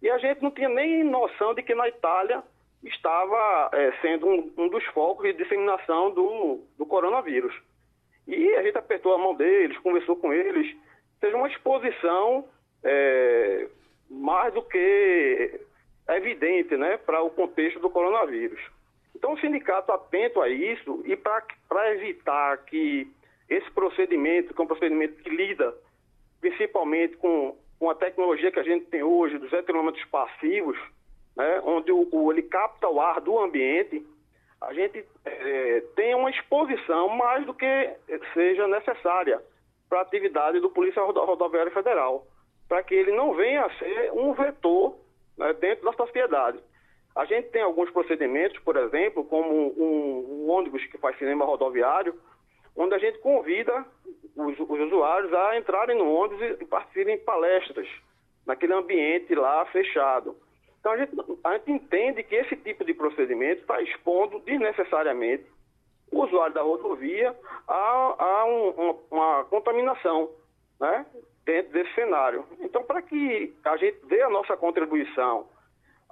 [0.00, 2.42] E a gente não tinha nem noção de que na Itália
[2.84, 7.54] estava é, sendo um, um, dos focos de disseminação do, do coronavírus.
[8.26, 10.76] E a gente apertou a mão deles, conversou com eles.
[11.20, 12.48] Seja uma exposição
[12.84, 13.68] é,
[14.12, 15.60] mais do que
[16.08, 18.60] evidente né, para o contexto do coronavírus.
[19.16, 23.10] Então, o sindicato atento a isso e para evitar que
[23.48, 25.74] esse procedimento, que é um procedimento que lida
[26.40, 30.76] principalmente com, com a tecnologia que a gente tem hoje, dos etilômetros passivos,
[31.36, 34.04] né, onde o, o, ele capta o ar do ambiente,
[34.60, 37.90] a gente é, tem uma exposição mais do que
[38.34, 39.40] seja necessária
[39.88, 42.26] para a atividade do Polícia Rodoviária Federal
[42.72, 44.96] para que ele não venha a ser um vetor
[45.36, 46.58] né, dentro da sociedade.
[47.14, 52.18] A gente tem alguns procedimentos, por exemplo, como um, um ônibus que faz cinema rodoviário,
[52.74, 53.84] onde a gente convida
[54.34, 57.86] os, os usuários a entrarem no ônibus e participarem em palestras,
[58.46, 60.34] naquele ambiente lá fechado.
[60.80, 61.12] Então a gente,
[61.44, 65.44] a gente entende que esse tipo de procedimento está expondo desnecessariamente
[66.10, 67.36] o usuário da rodovia
[67.68, 70.30] a, a um, uma, uma contaminação.
[70.80, 71.04] Né?
[71.44, 72.44] Dentro desse cenário.
[72.60, 75.48] Então, para que a gente dê a nossa contribuição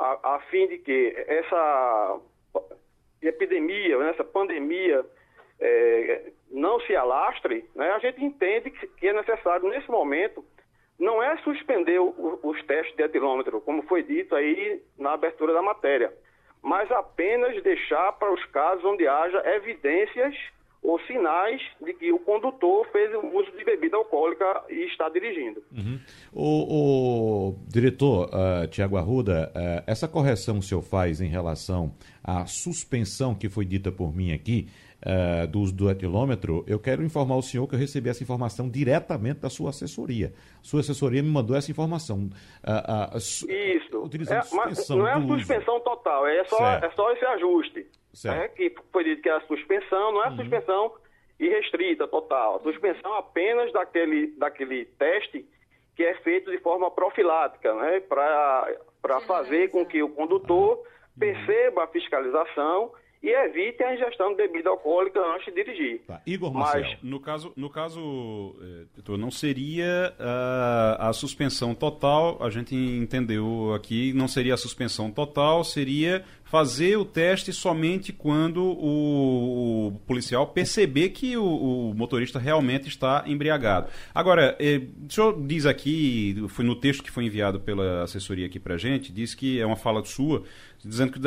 [0.01, 2.21] a, a fim de que essa
[3.21, 5.05] epidemia, né, essa pandemia
[5.61, 10.43] é, não se alastre, né, a gente entende que, é necessário, nesse momento,
[10.99, 15.63] não é suspender o, os testes de etilômetro, como foi dito aí na abertura da
[15.63, 16.13] matéria,
[16.63, 20.35] mas apenas deixar para os casos onde haja evidências
[20.83, 25.63] ou sinais de que o condutor fez o uso de bebida alcoólica e está dirigindo.
[25.77, 26.01] Uhum.
[26.33, 31.95] O, o, diretor uh, Tiago Arruda, uh, essa correção que o senhor faz em relação
[32.25, 34.69] à suspensão que foi dita por mim aqui
[35.05, 38.69] uh, do uso do etilômetro, eu quero informar o senhor que eu recebi essa informação
[38.69, 40.33] diretamente da sua assessoria.
[40.63, 42.31] Sua assessoria me mandou essa informação.
[43.21, 43.51] Su...
[43.51, 43.91] Isso.
[44.31, 45.39] É, mas suspensão não é a do uso.
[45.41, 46.85] suspensão total, é só, Certo.
[46.85, 47.87] é só esse ajuste.
[48.13, 48.35] Certo.
[48.35, 48.43] Uhum.
[48.43, 50.93] né, que foi dito que é a suspensão, não é a suspensão
[51.39, 52.57] irrestrita, total.
[52.57, 55.47] A suspensão apenas daquele, daquele teste
[55.97, 60.85] que é feito de forma profilática, né, para fazer com que o condutor Uhum.
[61.19, 62.93] perceba a fiscalização
[63.23, 66.01] e evite a ingestão de bebida alcoólica antes de dirigir.
[66.07, 66.23] Tá.
[66.27, 66.99] Igor Mas- Marcel.
[67.03, 73.75] No caso, no caso eh, doutor, não seria ah, a suspensão total, a gente entendeu
[73.75, 80.49] aqui, não seria a suspensão total, seria fazer o teste somente quando o, o policial
[80.49, 83.89] perceber que o, o motorista realmente está embriagado.
[84.13, 88.59] Agora, eh, o senhor diz aqui, foi no texto que foi enviado pela assessoria aqui
[88.59, 90.43] para gente, diz que é uma fala sua,
[90.85, 91.21] dizendo que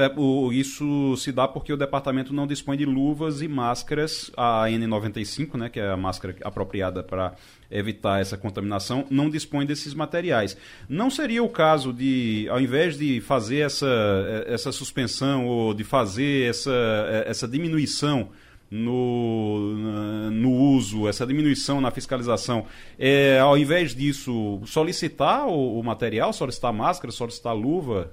[0.57, 5.69] isso se dá porque o departamento não dispõe de luvas e máscaras, a N95, né,
[5.69, 7.35] que é a máscara apropriada para
[7.69, 10.57] evitar essa contaminação, não dispõe desses materiais.
[10.89, 15.83] Não seria o caso de, ao invés de fazer essa, eh, essa suspensão ou de
[15.83, 18.29] fazer essa, eh, essa diminuição
[18.71, 22.65] no, no uso, essa diminuição na fiscalização,
[22.97, 28.11] é, ao invés disso, solicitar o, o material, solicitar máscara, solicitar luva?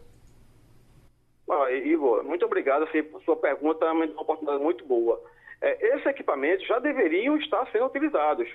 [1.50, 5.20] Ah, Igor, muito obrigado assim, por sua pergunta, é uma oportunidade muito boa.
[5.60, 8.48] É, esses equipamentos já deveriam estar sendo utilizados,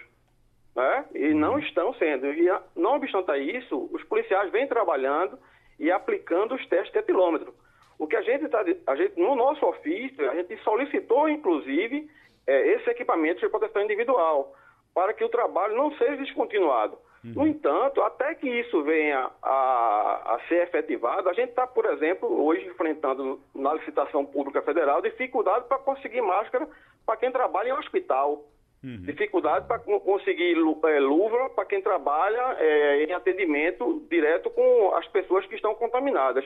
[0.76, 1.06] né?
[1.14, 2.28] e não estão sendo.
[2.28, 5.38] E, não obstante isso, os policiais vêm trabalhando
[5.78, 7.54] e aplicando os testes de etilômetro.
[8.00, 12.10] O que a gente está, a gente, no nosso ofício, a gente solicitou, inclusive,
[12.48, 14.54] é, esses equipamentos de proteção individual,
[14.94, 16.98] para que o trabalho não seja descontinuado.
[17.34, 22.30] No entanto, até que isso venha a, a ser efetivado, a gente está, por exemplo,
[22.46, 26.68] hoje enfrentando na licitação pública federal dificuldade para conseguir máscara
[27.06, 28.44] para quem trabalha em hospital.
[28.84, 35.44] Dificuldade para conseguir eh, luva para quem trabalha eh, em atendimento direto com as pessoas
[35.48, 36.46] que estão contaminadas.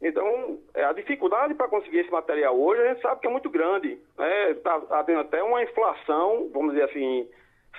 [0.00, 3.50] Então, eh, a dificuldade para conseguir esse material hoje, a gente sabe que é muito
[3.50, 3.98] grande.
[4.50, 7.28] Está tendo até uma inflação, vamos dizer assim,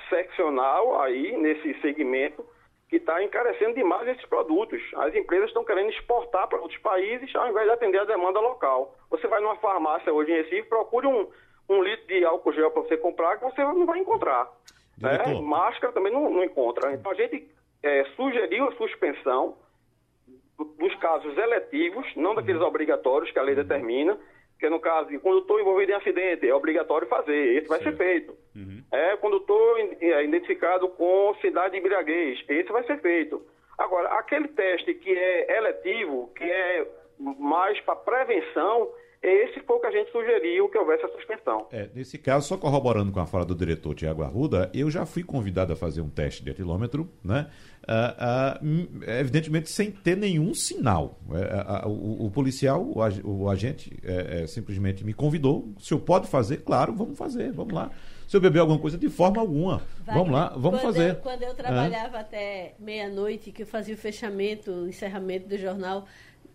[0.10, 2.45] seccional aí nesse segmento
[2.89, 4.82] que está encarecendo demais esses produtos.
[4.97, 8.95] As empresas estão querendo exportar para outros países ao invés de atender a demanda local.
[9.10, 11.27] Você vai numa farmácia hoje em Recife, procure um,
[11.69, 14.47] um litro de álcool gel para você comprar que você não vai encontrar.
[14.99, 15.41] né?
[15.41, 16.93] Máscara também não, não encontra.
[16.93, 17.49] Então a gente
[17.82, 19.58] eh, sugeriu a suspensão
[20.77, 24.17] dos casos eletivos, não daqueles obrigatórios que a lei determina,
[24.63, 28.34] que no caso de condutor envolvido em acidente, é obrigatório fazer, esse vai ser feito.
[28.93, 33.41] É condutor in- é, identificado com cidade de embriaguez, esse vai ser feito.
[33.78, 36.88] Agora, aquele teste que é eletivo, que é
[37.19, 38.88] mais para prevenção,
[39.21, 41.67] esse foi o que a gente sugeriu que houvesse a suspensão.
[41.71, 45.23] É, nesse caso, só corroborando com a fala do diretor Tiago Arruda, eu já fui
[45.23, 47.49] convidado a fazer um teste de etilômetro, né?
[47.87, 51.19] Ah, hum, evidentemente sem ter nenhum sinal.
[51.67, 55.73] Ah, o, o policial, o, ag- o agente, é, é, simplesmente me convidou.
[55.79, 57.91] Se eu pode fazer, claro, vamos fazer, vamos lá.
[58.27, 61.09] Se eu beber alguma coisa, de forma alguma, vamos lá, vamos quando fazer.
[61.11, 66.07] Eu, quando eu trabalhava até meia-noite, que eu fazia o fechamento, o encerramento do jornal,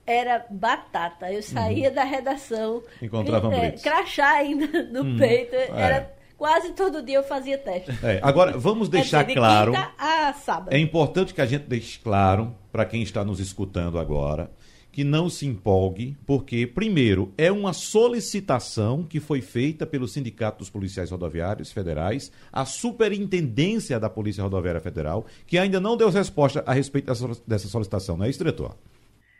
[0.06, 1.30] era batata.
[1.30, 2.76] Eu saía da redação.
[2.76, 2.82] Uhum.
[3.02, 5.54] Encontrava é, crachá ainda no peito.
[5.54, 5.68] É.
[5.76, 7.90] Era quase todo dia eu fazia teste.
[8.03, 9.72] É, agora, vamos Quer deixar dizer, de claro.
[9.72, 10.72] quinta a sábado.
[10.72, 14.51] É importante que a gente deixe claro para quem está nos escutando agora
[14.90, 20.70] que não se empolgue, porque, primeiro, é uma solicitação que foi feita pelo Sindicato dos
[20.70, 26.72] Policiais Rodoviários Federais, a Superintendência da Polícia Rodoviária Federal, que ainda não deu resposta a
[26.72, 28.77] respeito dessa solic- dessa solicitação, não é isso, diretor?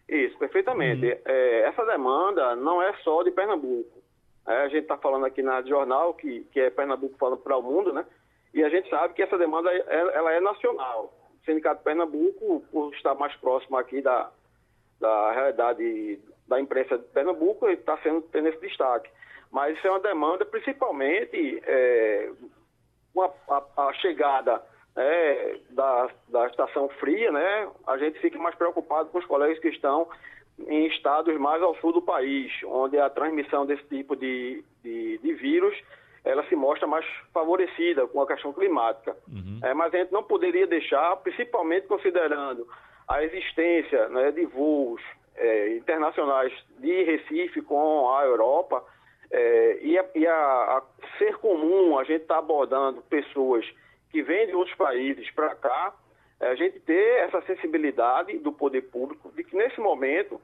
[0.09, 1.07] Isso, perfeitamente.
[1.27, 3.98] É, essa demanda não é só de Pernambuco.
[4.49, 7.63] É, a gente está falando aqui na jornal, que, que é Pernambuco falando para o
[7.63, 8.05] mundo, né?
[8.55, 9.85] E a gente sabe que essa demanda é-
[10.17, 11.13] ela é nacional.
[11.41, 14.31] O Sindicato Pernambuco, por estar mais próximo aqui da,
[14.99, 19.11] da realidade da imprensa de Pernambuco, está sendo tendo esse destaque.
[19.53, 22.31] Mas isso é uma demanda principalmente é,
[23.15, 24.63] com a, a- chegada
[24.97, 29.69] né, da, da estação fria, né, a gente fica mais preocupado com os colegas que
[29.69, 30.09] estão
[30.67, 35.33] em estados mais ao sul do país, onde a transmissão desse tipo de, de, de
[35.35, 35.77] vírus
[36.25, 39.17] ela se mostra mais favorecida com a questão climática.
[39.63, 42.67] É, mas a gente não poderia deixar, principalmente considerando
[43.07, 45.01] a existência né, de voos
[45.37, 48.85] é, internacionais de Recife com a Europa,
[49.31, 50.33] é, e, a, e a-
[50.79, 50.83] a
[51.19, 53.65] ser comum a gente estar abordando pessoas
[54.11, 55.95] que vêm de outros países para cá,
[56.41, 60.41] é, a gente ter essa sensibilidade do poder público de que nesse momento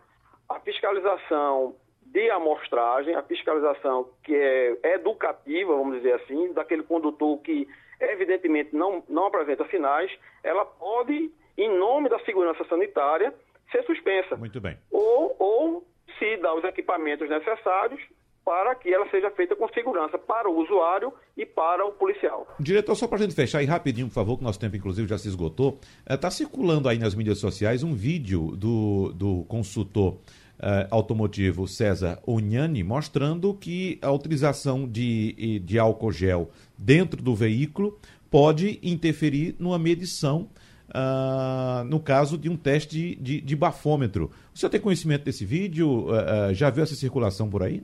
[0.49, 7.67] a fiscalização de amostragem, a fiscalização que é educativa, vamos dizer assim, daquele condutor que
[8.01, 10.11] evidentemente não, não apresenta sinais,
[10.43, 13.33] ela pode, em nome da segurança sanitária,
[13.71, 14.37] ser suspensa.
[14.37, 14.77] Muito bem.
[14.91, 15.87] Ou, ou
[16.19, 18.01] se dá os equipamentos necessários
[18.45, 22.47] para que ela seja feita com segurança para o usuário e para o policial.
[22.61, 25.17] Diretor, só para a gente fechar aí rapidinho, por favor, que nosso tempo inclusive já
[25.17, 25.79] se esgotou.
[26.09, 30.19] Está circulando aí nas mídias sociais um vídeo do, do consultor
[30.59, 37.99] uh, automotivo César Oniani mostrando que a utilização de, de álcool gel dentro do veículo
[38.31, 40.51] pode interferir numa medição,
[40.89, 44.31] uh, no caso de um teste de, de, bafômetro.
[44.53, 46.09] O senhor tem conhecimento desse vídeo?
[46.09, 47.83] Uh, já viu essa circulação por aí?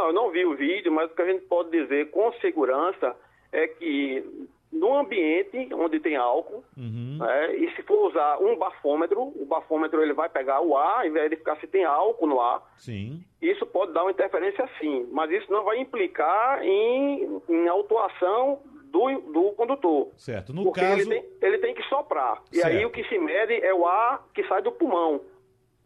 [0.00, 3.14] Não, eu não vi o vídeo, mas o que a gente pode dizer com segurança
[3.52, 4.24] é que
[4.72, 7.18] no ambiente onde tem álcool, uhum.
[7.18, 11.10] né, e se for usar um bafômetro, o bafômetro ele vai pegar o ar e
[11.10, 12.62] verificar se tem álcool no ar.
[12.78, 13.22] Sim.
[13.42, 19.20] Isso pode dar uma interferência sim, mas isso não vai implicar em, em autuação do,
[19.32, 20.08] do condutor.
[20.16, 20.54] Certo.
[20.54, 21.02] No porque caso...
[21.02, 22.40] ele, tem, ele tem que soprar.
[22.50, 22.54] Certo.
[22.54, 25.20] E aí o que se mede é o ar que sai do pulmão.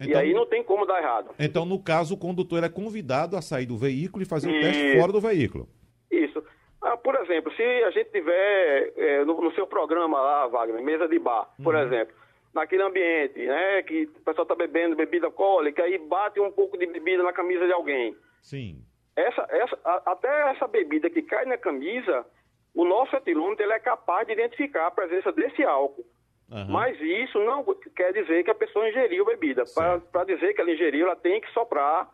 [0.00, 1.30] Então, e aí não tem como dar errado.
[1.38, 4.61] Então, no caso, o condutor é convidado a sair do veículo e fazer o um
[4.61, 5.68] teste fora do veículo.
[6.11, 6.42] Isso.
[6.83, 11.09] Ah, por exemplo, se a gente tiver é, no, no, seu programa lá, Wagner, mesa
[11.09, 11.83] de bar, por uhum.
[11.83, 12.14] exemplo,
[12.52, 16.87] naquele ambiente, né, que o pessoal está bebendo bebida alcoólica, aí bate um pouco de
[16.87, 18.14] bebida na camisa de alguém.
[18.42, 18.85] Sim.
[19.16, 22.26] Essa, essa, a, até essa bebida que cai na camisa,
[22.74, 26.04] o nosso etilômetro ele é capaz de identificar a presença desse álcool.
[26.50, 26.66] Uhum.
[26.68, 27.64] Mas isso não
[27.96, 29.64] quer dizer que a pessoa ingeriu bebida.
[29.74, 32.09] Para dizer que ela ingeriu, ela tem que soprar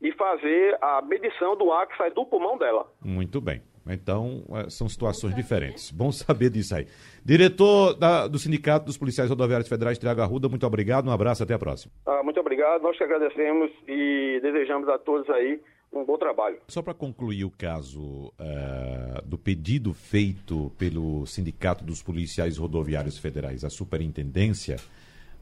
[0.00, 2.86] e fazer a medição do ar que sai do pulmão dela.
[3.02, 3.62] Muito bem.
[3.90, 5.90] Então, é, são situações diferentes.
[5.90, 6.86] Bom saber disso aí.
[7.24, 11.54] Diretor da, do Sindicato dos Policiais Rodoviários Federais, Tiago Arruda, muito obrigado, um abraço, até
[11.54, 11.92] a próxima.
[12.06, 15.60] Ah, muito obrigado, nós que agradecemos e desejamos a todos aí
[15.92, 16.58] um bom trabalho.
[16.68, 23.64] Só para concluir o caso uh, do pedido feito pelo Sindicato dos Policiais Rodoviários Federais
[23.64, 24.76] à Superintendência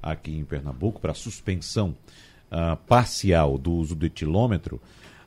[0.02, 1.96] aqui em Pernambuco para suspensão
[2.50, 4.80] uh, parcial do uso do etilômetro,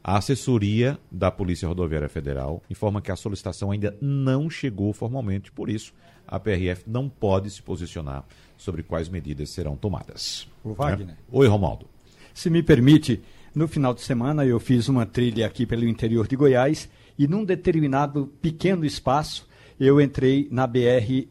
[0.03, 5.69] a assessoria da Polícia Rodoviária Federal informa que a solicitação ainda não chegou formalmente, por
[5.69, 5.93] isso
[6.25, 8.23] a PRF não pode se posicionar
[8.55, 10.47] sobre quais medidas serão tomadas.
[10.63, 11.07] O Wagner.
[11.07, 11.17] Né?
[11.31, 11.87] Oi, Romaldo.
[12.33, 13.21] Se me permite,
[13.53, 17.43] no final de semana eu fiz uma trilha aqui pelo interior de Goiás e num
[17.43, 19.47] determinado pequeno espaço
[19.79, 21.27] eu entrei na BR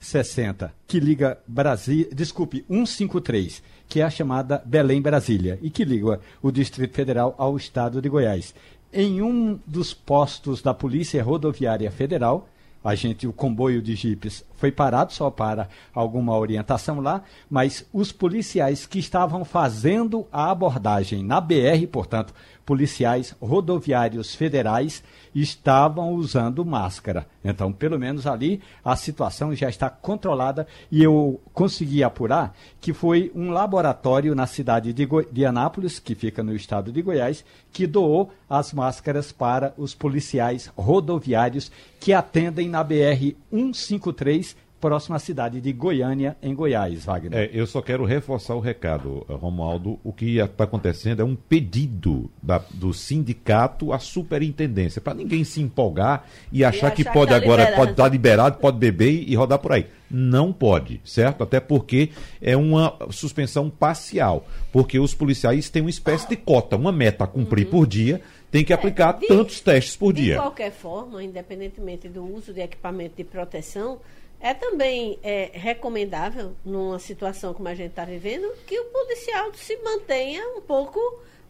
[0.00, 6.18] 060, que liga Brasília, desculpe, 153, que é a chamada Belém Brasília e que liga
[6.40, 8.54] o Distrito Federal ao estado de Goiás.
[8.92, 12.48] Em um dos postos da Polícia Rodoviária Federal,
[12.84, 18.12] a gente, o comboio de jipes foi parado só para alguma orientação lá, mas os
[18.12, 25.02] policiais que estavam fazendo a abordagem na BR, portanto, policiais rodoviários federais
[25.34, 27.26] estavam usando máscara.
[27.44, 33.32] Então, pelo menos ali a situação já está controlada e eu consegui apurar que foi
[33.34, 37.86] um laboratório na cidade de, Go de Anápolis, que fica no estado de Goiás, que
[37.86, 45.60] doou as máscaras para os policiais rodoviários que atendem na BR 153 próxima à cidade
[45.60, 47.38] de Goiânia, em Goiás, Wagner.
[47.38, 49.96] É, eu só quero reforçar o recado, eh, Romualdo.
[50.02, 55.62] O que está acontecendo é um pedido da, do sindicato à superintendência, para ninguém se
[55.62, 57.76] empolgar e achar, e achar que pode que tá agora, liberado.
[57.76, 59.86] pode estar tá liberado, pode beber e rodar por aí.
[60.10, 61.44] Não pode, certo?
[61.44, 66.90] Até porque é uma suspensão parcial, porque os policiais têm uma espécie de cota, uma
[66.90, 67.70] meta a cumprir uhum.
[67.70, 70.34] por dia tem que aplicar é, de, tantos testes por dia.
[70.34, 73.98] De qualquer forma, independentemente do uso de equipamento de proteção,
[74.42, 79.76] é também é, recomendável, numa situação como a gente está vivendo, que o policial se
[79.76, 80.98] mantenha um pouco,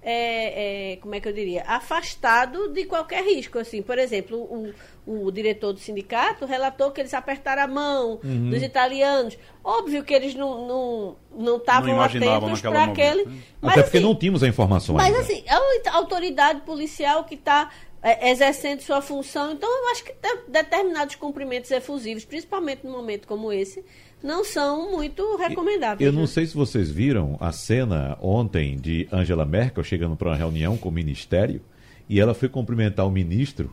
[0.03, 3.59] é, é, como é que eu diria, afastado de qualquer risco.
[3.59, 4.75] Assim, por exemplo, o,
[5.07, 8.51] o diretor do sindicato relatou que eles apertaram a mão uhum.
[8.51, 9.39] dos italianos.
[9.65, 11.17] Óbvio que eles não
[11.57, 13.25] estavam não, não atentos para aquele.
[13.59, 15.21] Mas, Até porque assim, não tínhamos a informação Mas ainda.
[15.21, 17.71] assim, é a autoridade policial que está
[18.03, 19.53] exercendo sua função.
[19.53, 20.15] Então, eu acho que
[20.49, 23.85] determinados cumprimentos efusivos, principalmente num momento como esse,
[24.23, 26.07] não são muito recomendáveis.
[26.07, 26.27] Eu não né?
[26.27, 30.89] sei se vocês viram a cena ontem de Angela Merkel chegando para uma reunião com
[30.89, 31.61] o ministério
[32.09, 33.73] e ela foi cumprimentar o ministro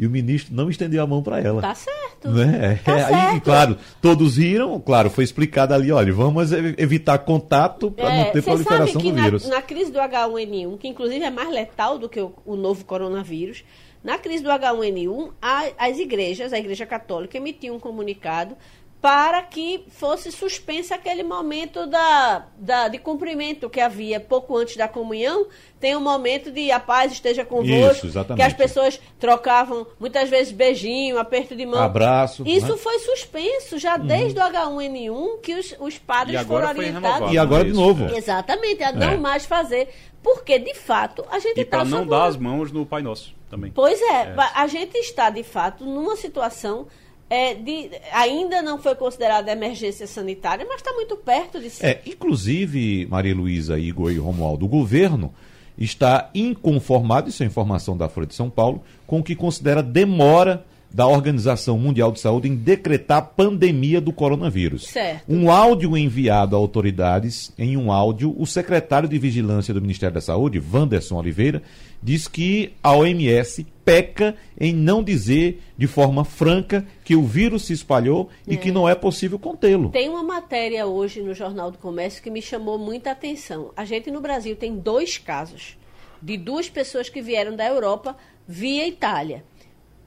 [0.00, 1.60] e o ministro não estendeu a mão para ela.
[1.60, 2.30] Tá certo.
[2.30, 2.80] Né?
[2.82, 3.14] Tá é, certo.
[3.14, 8.32] Aí, claro, todos riram, claro, foi explicado ali, olha, vamos evitar contato para é, não
[8.32, 9.46] ter proliferação do vírus.
[9.46, 12.82] Na, na crise do H1N1, que inclusive é mais letal do que o, o novo
[12.86, 13.62] coronavírus,
[14.02, 18.56] na crise do H1N1, a, as igrejas, a Igreja Católica emitiu um comunicado
[19.00, 24.86] para que fosse suspenso aquele momento da, da, de cumprimento que havia pouco antes da
[24.86, 25.46] comunhão.
[25.80, 30.52] Tem um momento de a paz esteja convosco, Isso, que as pessoas trocavam muitas vezes
[30.52, 31.80] beijinho, aperto de mão.
[31.80, 32.42] Abraço.
[32.46, 32.76] Isso né?
[32.76, 37.32] foi suspenso já desde o H1N1 que os, os padres foram orientados.
[37.32, 38.04] E agora de Isso, novo.
[38.04, 38.18] é.
[38.18, 39.16] Exatamente, a não É.
[39.16, 39.88] mais fazer.
[40.22, 43.34] Porque, de fato, a gente E está para não dar as mãos no Pai Nosso
[43.48, 43.72] também.
[43.72, 46.86] Pois é, a gente está, de fato, numa situação.
[47.30, 51.86] É, de, ainda não foi considerada emergência sanitária, mas está muito perto de ser.
[51.86, 55.32] É, inclusive, Maria Luísa, Igor e Romualdo, o governo
[55.78, 60.66] está inconformado, isso é informação da Folha de São Paulo, com o que considera demora
[60.92, 64.88] da Organização Mundial de Saúde em decretar a pandemia do coronavírus.
[64.88, 65.22] Certo.
[65.28, 70.20] Um áudio enviado a autoridades, em um áudio, o secretário de Vigilância do Ministério da
[70.20, 71.62] Saúde, Wanderson Oliveira,
[72.02, 77.72] diz que a OMS peca em não dizer de forma franca que o vírus se
[77.72, 79.90] espalhou e que não é possível contê-lo.
[79.90, 83.72] Tem uma matéria hoje no Jornal do Comércio que me chamou muita atenção.
[83.76, 85.76] A gente no Brasil tem dois casos
[86.22, 89.44] de duas pessoas que vieram da Europa via Itália.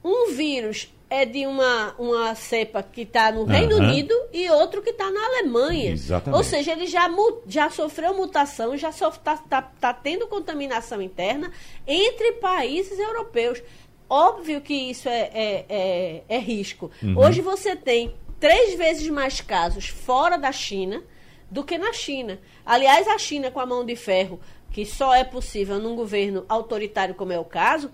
[0.02, 3.76] Um vírus é de uma, uma cepa que está no Reino.
[3.76, 5.92] Unido e outro que está na Alemanha.
[5.92, 6.36] Exatamente.
[6.36, 7.08] Ou seja, ele já,
[7.46, 11.52] já sofreu mutação, já está tá, tá tendo contaminação interna
[11.86, 13.62] entre países europeus.
[14.08, 16.90] Óbvio que isso é, é, é, é risco.
[17.16, 21.02] Hoje você tem três vezes mais casos fora da China
[21.50, 22.38] do que na China.
[22.66, 24.40] Aliás, a China com a mão de ferro,
[24.70, 27.90] que só é possível num governo autoritário como é o caso,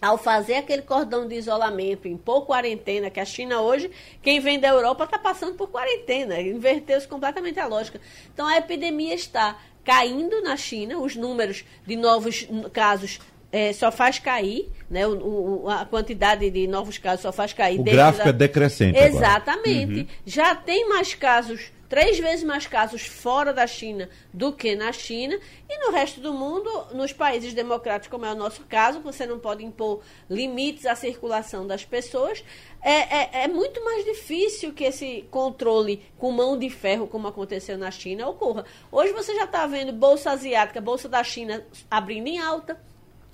[0.00, 3.90] ao fazer aquele cordão de isolamento, impor quarentena, que a China hoje,
[4.22, 8.00] quem vem da Europa está passando por quarentena, inverteu-se completamente a lógica.
[8.32, 13.18] Então a epidemia está caindo na China, os números de novos casos
[13.50, 15.06] eh, só faz cair, né?
[15.06, 17.80] O- o- a quantidade de novos casos só faz cair.
[17.80, 19.16] O gráfico da- é decrescente agora.
[19.26, 20.06] Exatamente.
[20.26, 25.38] Já tem mais casos, três vezes mais casos fora da China do que na China.
[25.68, 29.38] E no resto do mundo, nos países democráticos, como é o nosso caso, você não
[29.38, 32.44] pode impor limites à circulação das pessoas.
[32.82, 37.78] É, é, é muito mais difícil que esse controle com mão de ferro, como aconteceu
[37.78, 38.64] na China, ocorra.
[38.92, 42.80] Hoje você já está vendo Bolsa Asiática, Bolsa da China abrindo em alta.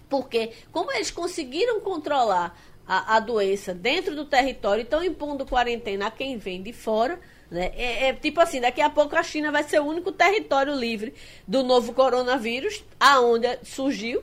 [0.08, 6.06] Porque, como eles conseguiram controlar a, a doença dentro do território e estão impondo quarentena
[6.06, 7.18] a quem vem de fora,
[7.50, 7.70] né?
[7.76, 11.14] É, é tipo assim, daqui a pouco a China vai ser o único território livre
[11.46, 14.22] do novo coronavírus, aonde surgiu,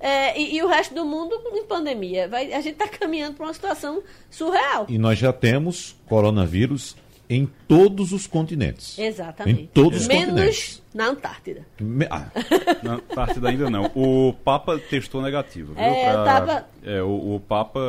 [0.00, 2.26] é, e, e o resto do mundo em pandemia.
[2.28, 4.86] Vai, a gente está caminhando para uma situação surreal.
[4.88, 6.96] E nós já temos coronavírus
[7.30, 8.98] em todos os continentes.
[8.98, 9.62] Exatamente.
[9.62, 10.82] Em todos os Menos continentes.
[10.92, 11.66] na Antártida.
[11.80, 12.26] Me- ah,
[12.82, 13.90] Na Antártida ainda não.
[13.94, 15.82] O Papa testou negativo, viu?
[15.82, 17.80] É, eu tava- é, o, o Papa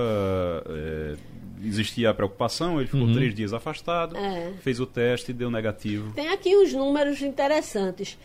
[0.70, 1.16] é,
[1.64, 4.54] existia a preocupação, ele ficou três dias afastado, É.
[4.62, 6.12] fez o teste e deu negativo.
[6.14, 8.18] Tem aqui uns números interessantes.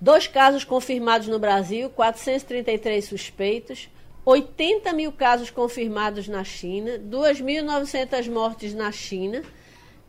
[0.00, 3.88] Dois casos confirmados no Brasil, 433 suspeitos,
[4.24, 9.42] 80 mil casos confirmados na China, 2.900 mortes na China,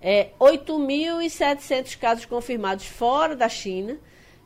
[0.02, 3.98] é, 8.700 casos confirmados fora da China,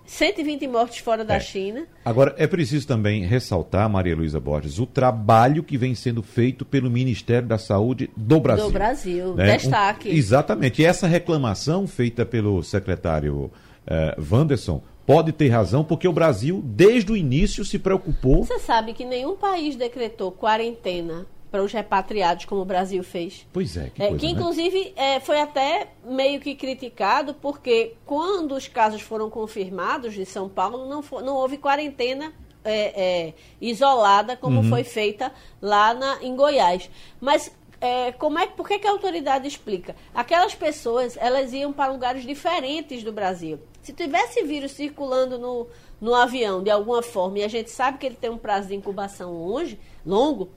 [0.05, 1.39] 120 mortes fora da É.
[1.39, 1.85] China.
[2.03, 6.89] Agora, é preciso também ressaltar, Maria Luísa Borges, o trabalho que vem sendo feito pelo
[6.89, 8.65] Ministério da Saúde do Brasil.
[8.65, 9.57] Do Brasil, né?
[9.57, 10.09] destaque.
[10.09, 10.81] Um- exatamente.
[10.81, 13.51] E essa reclamação feita pelo secretário
[13.87, 18.43] eh, Wanderson pode ter razão, porque o Brasil, desde o início, se preocupou.
[18.43, 21.25] Você sabe que nenhum país decretou quarentena
[21.55, 23.47] para os repatriados como o Brasil fez?
[23.53, 24.31] Pois é, que É, coisa, que né?
[24.33, 30.49] inclusive é, foi até meio que criticado, porque quando os casos foram confirmados de São
[30.49, 32.33] Paulo, não, fo- não houve quarentena
[32.65, 34.67] é, é, isolada como Uhum.
[34.69, 35.31] foi feita
[35.61, 36.89] lá na, em Goiás.
[37.21, 37.49] Mas
[37.79, 39.95] é, como é, por que, que a autoridade explica?
[40.13, 43.59] Aquelas pessoas elas iam para lugares diferentes do Brasil.
[43.81, 45.67] Se tivesse vírus circulando no,
[46.01, 48.75] no avião de alguma forma, e a gente sabe que ele tem um prazo de
[48.75, 50.49] incubação longe, longo,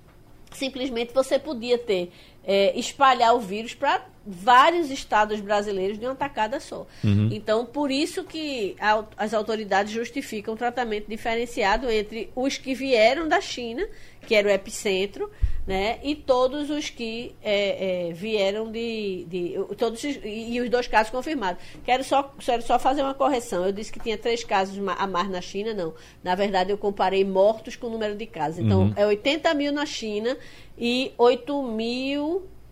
[0.53, 2.11] simplesmente você podia ter
[2.51, 6.86] é, espalhar o vírus para vários estados brasileiros de uma tacada só.
[7.30, 13.28] Então, por isso que a- as autoridades justificam um tratamento diferenciado entre os que vieram
[13.28, 13.86] da China,
[14.26, 15.30] que era o epicentro,
[15.69, 20.71] né, e todos os que é, é, vieram de, de todos os- e, e os
[20.71, 21.62] dois casos confirmados.
[21.85, 23.66] Quero só, quero só fazer uma correção.
[23.66, 25.93] Eu disse que tinha três casos a mais na China, não.
[26.25, 28.61] Na verdade, eu comparei mortos com o número de casos.
[28.61, 30.39] Então, é 80 mil na China
[30.79, 31.12] e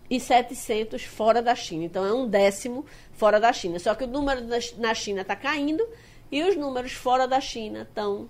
[0.09, 1.85] 8.700 fora da China.
[1.85, 3.79] Então, é um décimo fora da China.
[3.79, 4.41] Só que o número
[4.79, 5.87] na China está caindo
[6.33, 8.29] e os números fora da China estão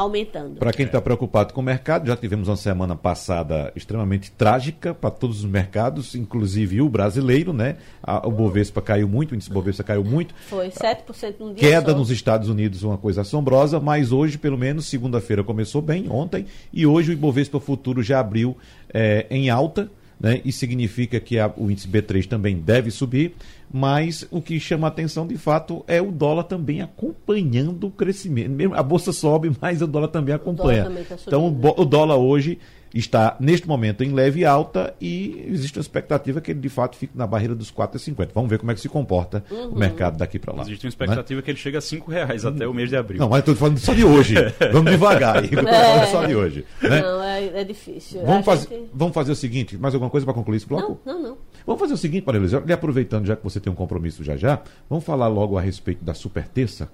[0.00, 0.56] aumentando.
[0.60, 5.10] Para quem está preocupado com o mercado, já tivemos uma semana passada extremamente trágica para
[5.10, 7.76] todos os mercados, inclusive o brasileiro, né?
[8.02, 10.34] A- o Bovespa caiu muito, o índice Bovespa caiu muito.
[10.48, 11.98] Foi 7% num dia Queda só.
[11.98, 16.86] nos Estados Unidos, uma coisa assombrosa, mas hoje, pelo menos, segunda-feira começou bem, ontem, e
[16.86, 18.56] hoje o Ibovespa Futuro já abriu
[18.94, 19.90] eh, em alta,
[20.20, 20.40] né?
[20.44, 23.34] E significa que a- o índice B3 também deve subir,
[23.72, 28.50] mas o que chama a atenção de fato é o dólar também acompanhando o crescimento.
[28.50, 30.84] Mesmo A bolsa sobe, mas o dólar também acompanha.
[30.84, 32.58] também tá então, o o dólar hoje
[32.94, 37.16] está, neste momento, em leve alta e existe uma expectativa que ele, de fato, fique
[37.16, 38.30] na barreira dos 4,50.
[38.34, 39.68] Vamos ver como é que se comporta Uhum.
[39.70, 40.62] o mercado daqui para lá.
[40.62, 40.90] Existe uma né?
[40.90, 43.20] expectativa que ele chega a 5 reais até o mês de abril.
[43.20, 44.34] Não, mas estou falando só de hoje.
[44.72, 45.36] Vamos devagar.
[45.38, 46.64] aí, Eu tô falando só de hoje.
[46.82, 47.00] Né?
[47.02, 48.22] Não, é, é difícil.
[48.24, 51.00] Vamos, fazer, gente- vamos fazer o seguinte, mais alguma coisa para concluir esse bloco?
[51.04, 51.38] Não, não, não.
[51.66, 54.60] Vamos fazer o seguinte, Maria e aproveitando já que você tem um compromisso já já,
[54.88, 56.88] vamos falar logo a respeito da super terça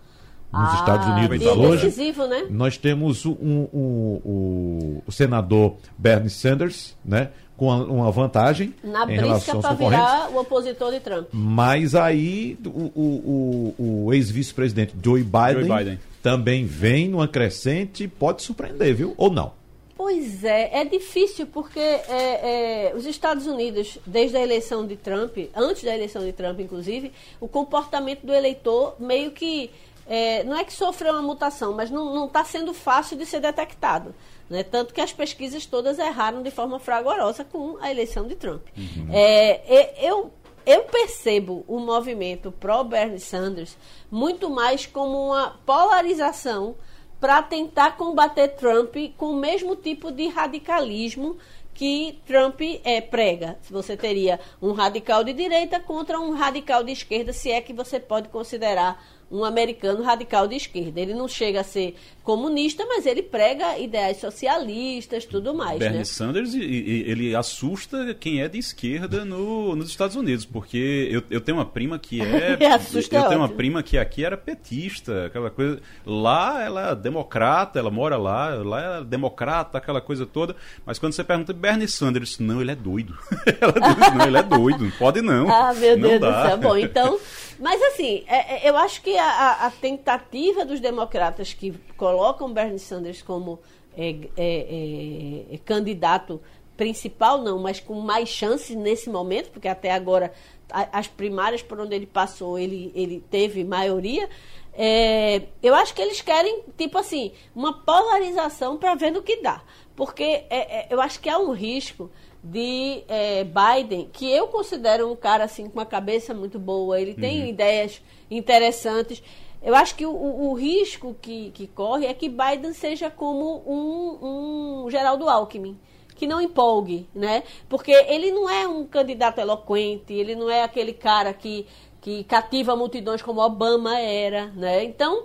[0.54, 1.86] nos Ah, Estados Unidos dia hoje.
[1.86, 2.46] decisivo, né?
[2.50, 3.32] Nós temos um-
[3.72, 10.04] um- o, o senador Bernie Sanders, né, com uma, vantagem Na em relação aos concorrentes.
[10.04, 11.28] virar o opositor de Trump.
[11.32, 16.00] Mas aí o, o- o- o ex-vice-presidente Joe Biden, Joe Biden.
[16.22, 19.14] também vem numa crescente, pode surpreender, viu?
[19.16, 19.52] Ou não?
[19.96, 25.36] Pois é, é difícil porque é, é, os Estados Unidos, desde a eleição de Trump,
[25.54, 29.70] antes da eleição de Trump, inclusive, o comportamento do eleitor meio que.
[30.06, 34.14] É, não é que sofreu uma mutação, mas não está sendo fácil de ser detectado.
[34.48, 34.62] Né?
[34.62, 38.66] Tanto que as pesquisas todas erraram de forma fragorosa com a eleição de Trump.
[39.10, 40.30] É, é, eu,
[40.66, 43.76] eu percebo o movimento pró-Bernie Sanders
[44.10, 46.76] muito mais como uma polarização
[47.18, 51.38] para tentar combater Trump com o mesmo tipo de radicalismo
[51.72, 53.58] que Trump é, prega.
[53.70, 57.98] Você teria um radical de direita contra um radical de esquerda, se é que você
[57.98, 59.02] pode considerar
[59.34, 61.00] um americano radical de esquerda.
[61.00, 66.04] Ele não chega a ser comunista, mas ele prega ideais socialistas, tudo mais, Bernie né?
[66.04, 71.58] Sanders, ele assusta quem é de esquerda no- nos Estados Unidos, porque eu, eu tenho
[71.58, 72.54] uma prima que é.
[72.74, 75.80] Assusta, eu é tenho uma prima que aqui era petista, aquela coisa.
[76.06, 80.54] Lá ela é democrata, ela mora lá, lá é democrata, aquela coisa toda.
[80.86, 83.18] Mas quando você pergunta Bernie Sanders, não, ele é doido.
[83.60, 85.50] ela diz, não, ele é doido, não pode não.
[85.50, 86.42] Ah, meu Não Deus dá.
[86.42, 86.58] do céu.
[86.58, 87.18] Bom, então.
[87.58, 92.78] Mas assim, é- é- eu acho que a, a- tentativa dos democratas que colocam Bernie
[92.78, 93.58] Sanders como
[93.96, 96.40] é, é, é, candidato
[96.76, 100.32] principal, não, mas com mais chances nesse momento, porque até agora
[100.70, 104.28] a- as primárias por onde ele passou, ele, ele teve maioria.
[104.76, 109.62] é, eu acho que eles querem, tipo assim, uma polarização para ver no que dá.
[109.94, 112.10] Porque é, é, eu acho que há um risco
[112.46, 117.14] de é, Biden, que eu considero um cara assim com uma cabeça muito boa, ele
[117.14, 119.22] tem ideias interessantes.
[119.62, 123.62] Eu acho que o, o- o risco que, que corre é que Biden seja como
[123.66, 125.78] um, um Geraldo Alckmin,
[126.14, 127.42] que não empolgue, né?
[127.66, 131.66] Porque ele não é um candidato eloquente, ele não é aquele cara que,
[132.02, 134.84] que cativa multidões como Obama era, né?
[134.84, 135.24] Então,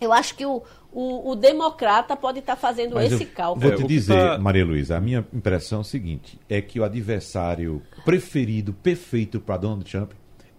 [0.00, 0.62] eu acho que o,
[0.92, 3.62] o, o democrata pode estar fazendo Mas esse eu cálculo.
[3.64, 6.60] Vou É, te que dizer, tá- Maria Luísa, a minha impressão é o seguinte: é
[6.60, 10.12] que o adversário preferido, perfeito para Donald Trump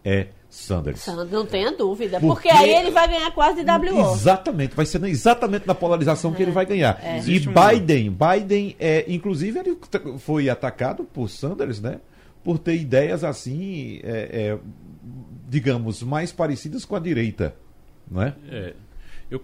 [0.04, 1.00] é Sanders.
[1.00, 2.20] Sandro, Não tenha dúvida.
[2.20, 4.14] Porque- Porque aí ele vai ganhar quase de WO.
[4.14, 7.00] Exatamente, vai ser exatamente na polarização que ele vai ganhar.
[7.04, 9.78] E Existe um- Biden, Biden, é, inclusive, ele
[10.20, 12.00] foi atacado por Sanders, né?
[12.44, 14.60] Por ter ideias assim, é, é,
[15.50, 17.56] digamos, mais parecidas com a direita,
[18.10, 18.36] não é?
[18.50, 18.74] É,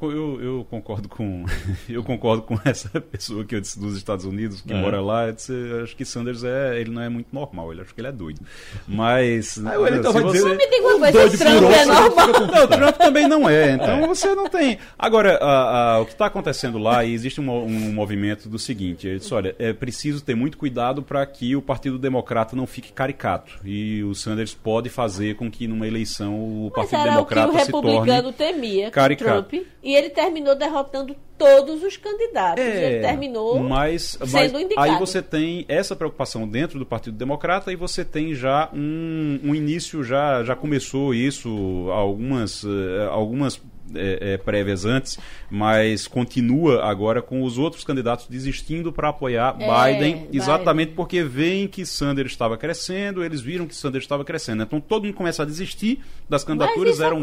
[0.02, 1.46] eu, eu, eu concordo com
[1.90, 4.76] eu concordo com essa pessoa que eu disse dos Estados Unidos que É.
[4.82, 5.28] mora lá.
[5.28, 7.72] Eu disse, eu acho que Sanders é ele não é muito normal.
[7.72, 8.40] Ele acho que ele é doido.
[8.88, 12.10] Mas Ah, ele então vai você- dizer- Me diga uma coisa, Doido Trump é normal.
[12.52, 13.72] não, o Trump também não é.
[13.74, 14.78] Então você não tem.
[14.98, 19.08] Agora, a- a- o que está acontecendo lá, e existe um, um movimento do seguinte:
[19.08, 22.92] ele disse, olha, é preciso ter muito cuidado para que o Partido Democrata não fique
[22.92, 23.54] caricato.
[23.64, 27.34] E o Sanders pode fazer com que numa eleição o Mas Partido era o que
[27.34, 27.90] o Democrata se torne.
[27.92, 29.50] republicano temia caricato.
[29.50, 29.66] Trump.
[29.82, 32.64] E ele terminou derrotando todos os candidatos.
[32.64, 34.92] É, ele terminou mas, mas sendo indicado.
[34.92, 39.56] aí você tem essa preocupação dentro do Partido Democrata e você tem já um, um
[39.56, 43.60] início, já, já começou isso, algumas, eh, algumas
[43.96, 45.18] eh, eh, prévias antes,
[45.50, 50.96] mas continua agora com os outros candidatos desistindo para apoiar É, Biden, exatamente Biden.
[50.96, 54.62] porque veem que Sanders estava crescendo, eles viram que Sanders estava crescendo.
[54.62, 56.94] Então todo mundo começa a desistir das candidaturas.
[56.96, 57.20] isso eram,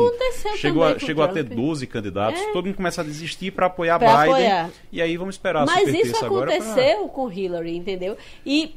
[0.57, 1.57] chegou a, chegou a ter Trump.
[1.57, 2.53] 12 candidatos, É.
[2.53, 4.31] todo mundo começa a desistir para apoiar Pra Biden.
[4.31, 4.71] apoiar.
[4.93, 8.17] E aí vamos esperar a Mas isso agora pra- aconteceu com Hillary, entendeu?
[8.45, 8.77] E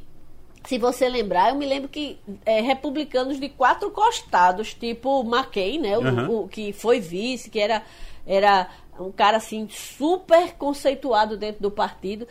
[0.65, 5.97] se você lembrar, eu me lembro que é, republicanos de quatro costados, tipo McCain, né?
[5.97, 7.83] O, o que foi vice, que era,
[8.27, 8.67] era
[8.99, 12.27] um cara assim super conceituado dentro do partido,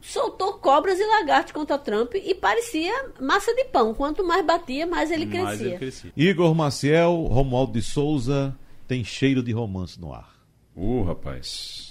[0.00, 3.94] soltou cobras e lagartos contra Trump e parecia massa de pão.
[3.94, 5.44] Quanto mais batia, mais ele crescia.
[5.44, 6.12] Mais ele crescia.
[6.16, 8.56] Igor Maciel, Romualdo de Souza,
[8.86, 10.34] tem cheiro de romance no ar.
[10.74, 11.87] Uh, rapaz.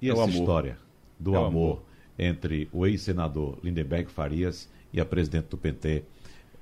[0.00, 0.78] E é essa história
[1.18, 1.82] do é amor, amor,
[2.18, 6.04] entre o ex-senador Lindenberg Farias e a presidente do PT,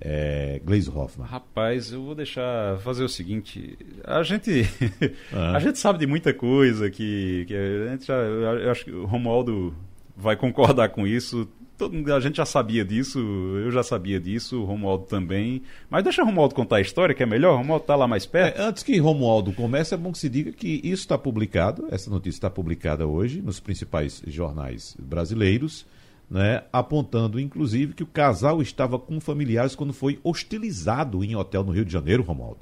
[0.00, 1.26] é, Gleisi Hoffmann.
[1.26, 3.78] Rapaz, eu vou deixar fazer o seguinte.
[4.04, 4.62] A gente
[5.32, 5.56] ah.
[5.56, 9.04] a gente sabe de muita coisa que, que a gente já, eu acho que o
[9.06, 9.74] Romualdo
[10.16, 11.48] vai concordar com isso.
[11.76, 15.62] Todo, a gente já sabia disso, eu já sabia disso, o Romualdo também.
[15.90, 17.54] Mas deixa o Romualdo contar a história, que é melhor.
[17.54, 18.60] O Romualdo está lá mais perto.
[18.60, 22.08] É, antes que Romualdo comece, é bom que se diga que isso está publicado, essa
[22.08, 25.84] notícia está publicada hoje nos principais jornais brasileiros
[26.30, 31.72] né, apontando inclusive que o casal estava com familiares quando foi hostilizado em hotel no
[31.72, 32.60] Rio de Janeiro, Romualdo.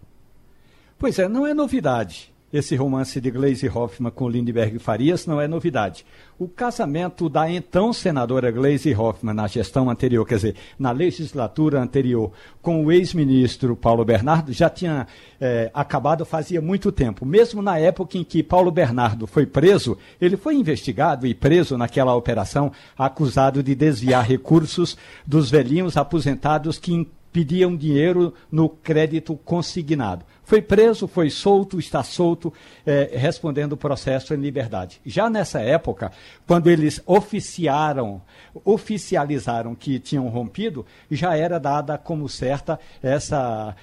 [0.98, 2.31] Pois é, não é novidade.
[2.52, 6.04] Esse romance de Gleisi Hoffmann com Lindbergh Farias não é novidade.
[6.38, 12.30] O casamento da então senadora Gleisi Hoffmann na gestão anterior, quer dizer, na legislatura anterior,
[12.60, 15.06] com o ex-ministro Paulo Bernardo já tinha
[15.40, 17.24] é, acabado fazia muito tempo.
[17.24, 22.14] Mesmo na época em que Paulo Bernardo foi preso, ele foi investigado e preso naquela
[22.14, 30.24] operação, acusado de desviar recursos dos velhinhos aposentados que pediam dinheiro no crédito consignado.
[30.44, 32.52] Foi preso, foi solto, está solto,
[32.84, 35.00] é, respondendo o processo em liberdade.
[35.06, 36.12] Já nessa época,
[36.46, 38.20] quando eles oficiaram,
[38.64, 43.74] oficializaram que tinham rompido, já era dada como certa essa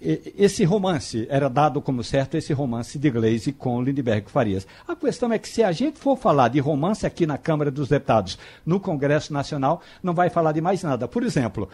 [0.00, 4.66] esse romance, era dado como certo esse romance de Gleisi com Lindbergh Farias.
[4.86, 7.88] A questão é que se a gente for falar de romance aqui na Câmara dos
[7.88, 11.06] Deputados, no Congresso Nacional, não vai falar de mais nada.
[11.08, 11.68] Por exemplo,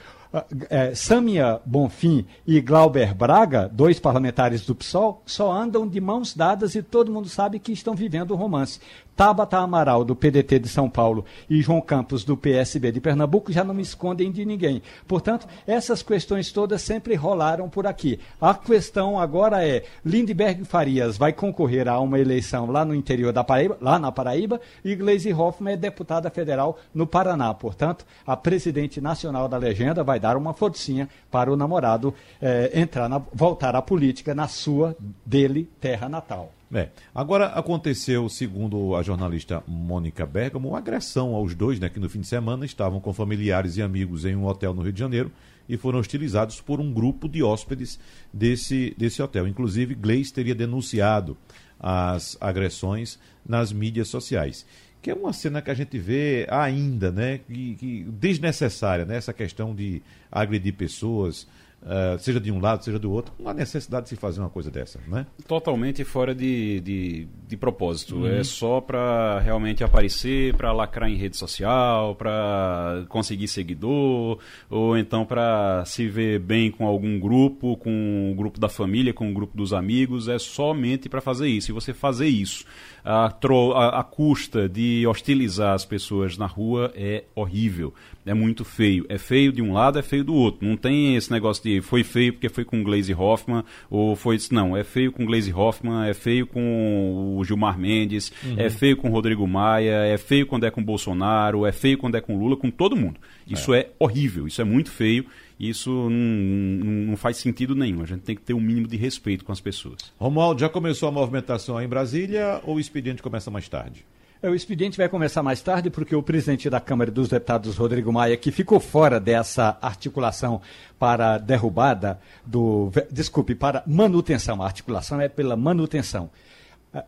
[0.68, 6.74] é, Samia Bonfim e Glauber Braga, dois parlamentares do PSOL, só andam de mãos dadas
[6.74, 8.80] e todo mundo sabe que estão vivendo um romance.
[9.16, 13.62] Tabata Amaral, do PDT de São Paulo, e João Campos, do PSB de Pernambuco, já
[13.62, 14.82] não me escondem de ninguém.
[15.06, 18.18] Portanto, essas questões todas sempre rolaram por aqui.
[18.40, 23.44] A questão agora é: Lindbergh Farias vai concorrer a uma eleição lá no interior da
[23.44, 27.52] Paraíba, lá na Paraíba, e Gleisi Hoffmann é deputada federal no Paraná.
[27.54, 33.08] Portanto, a presidente nacional da legenda vai dar uma forcinha para o namorado eh, entrar
[33.08, 36.50] na, voltar à política na sua, dele, terra natal.
[36.74, 36.88] É.
[37.14, 42.20] Agora aconteceu, segundo a jornalista Mônica Bergamo, uma agressão aos dois, né, que no fim
[42.20, 45.30] de semana estavam com familiares e amigos em um hotel no Rio de Janeiro
[45.68, 48.00] e foram hostilizados por um grupo de hóspedes
[48.32, 49.46] desse, desse hotel.
[49.46, 51.36] Inclusive, Gleice teria denunciado
[51.78, 54.66] as agressões nas mídias sociais.
[55.00, 57.38] Que é uma cena que a gente vê ainda, né?
[57.38, 59.16] Que, que desnecessária, né?
[59.16, 60.02] Essa questão de
[60.32, 61.46] agredir pessoas,
[61.84, 64.70] Uh, seja de um lado, seja do outro, uma necessidade de se fazer uma coisa
[64.70, 65.26] dessa, né?
[65.46, 68.16] Totalmente fora de, de, de propósito.
[68.16, 68.26] Uhum.
[68.26, 74.38] É só para realmente aparecer, para lacrar em rede social, para conseguir seguidor,
[74.70, 79.30] ou então para se ver bem com algum grupo, com o grupo da família, com
[79.30, 80.26] o grupo dos amigos.
[80.26, 81.70] É somente para fazer isso.
[81.70, 82.64] E você fazer isso
[83.04, 87.92] a, a, a custa de hostilizar as pessoas na rua é horrível.
[88.24, 89.04] É muito feio.
[89.10, 90.66] É feio de um lado, é feio do outro.
[90.66, 94.38] Não tem esse negócio de foi feio porque foi com Glaze Hoffman, ou foi.
[94.50, 98.54] Não, é feio com Glaze Hoffman, é feio com o Gilmar Mendes, uhum.
[98.56, 102.22] é feio com Rodrigo Maia, é feio quando é com Bolsonaro, é feio quando é
[102.22, 103.20] com Lula, com todo mundo.
[103.46, 105.26] Isso é, é horrível, isso é muito feio
[105.58, 108.02] isso não, não, faz sentido nenhum.
[108.02, 110.12] A gente tem que ter um mínimo de respeito com as pessoas.
[110.18, 114.04] Romualdo, já começou a movimentação em Brasília ou o expediente começa mais tarde?
[114.42, 118.12] É, o expediente vai começar mais tarde porque o presidente da Câmara dos Deputados, Rodrigo
[118.12, 120.60] Maia, que ficou fora dessa articulação
[120.98, 122.90] para derrubada do.
[123.10, 124.60] Desculpe, para manutenção.
[124.60, 126.30] A articulação é pela manutenção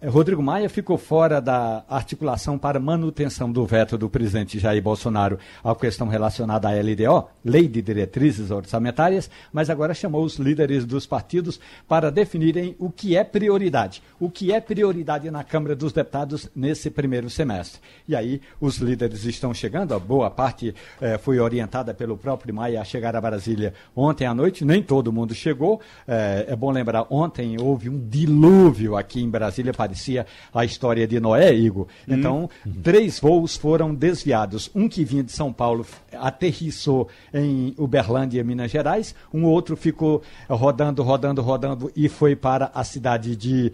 [0.05, 5.73] Rodrigo Maia ficou fora da articulação para manutenção do veto do presidente Jair Bolsonaro à
[5.77, 11.61] questão relacionada à LDO, Lei de Diretrizes Orçamentárias, mas agora chamou os líderes dos partidos
[11.87, 14.03] para definirem o que é prioridade.
[14.19, 17.81] O que é prioridade na Câmara dos Deputados nesse primeiro semestre.
[18.09, 22.81] E aí os líderes estão chegando, a boa parte eh, foi orientada pelo próprio Maia
[22.81, 25.81] a chegar a Brasília ontem à noite, nem todo mundo chegou.
[26.09, 31.21] Eh, é bom lembrar, ontem houve um dilúvio aqui em Brasília parecia a história de
[31.21, 31.87] Noé, Igor.
[32.09, 32.81] Então, uhum.
[32.83, 34.71] três voos foram desviados.
[34.75, 41.03] Um que vinha de São Paulo aterrissou em Uberlândia, Minas Gerais, um outro ficou rodando,
[41.03, 43.73] rodando, rodando e foi para a cidade de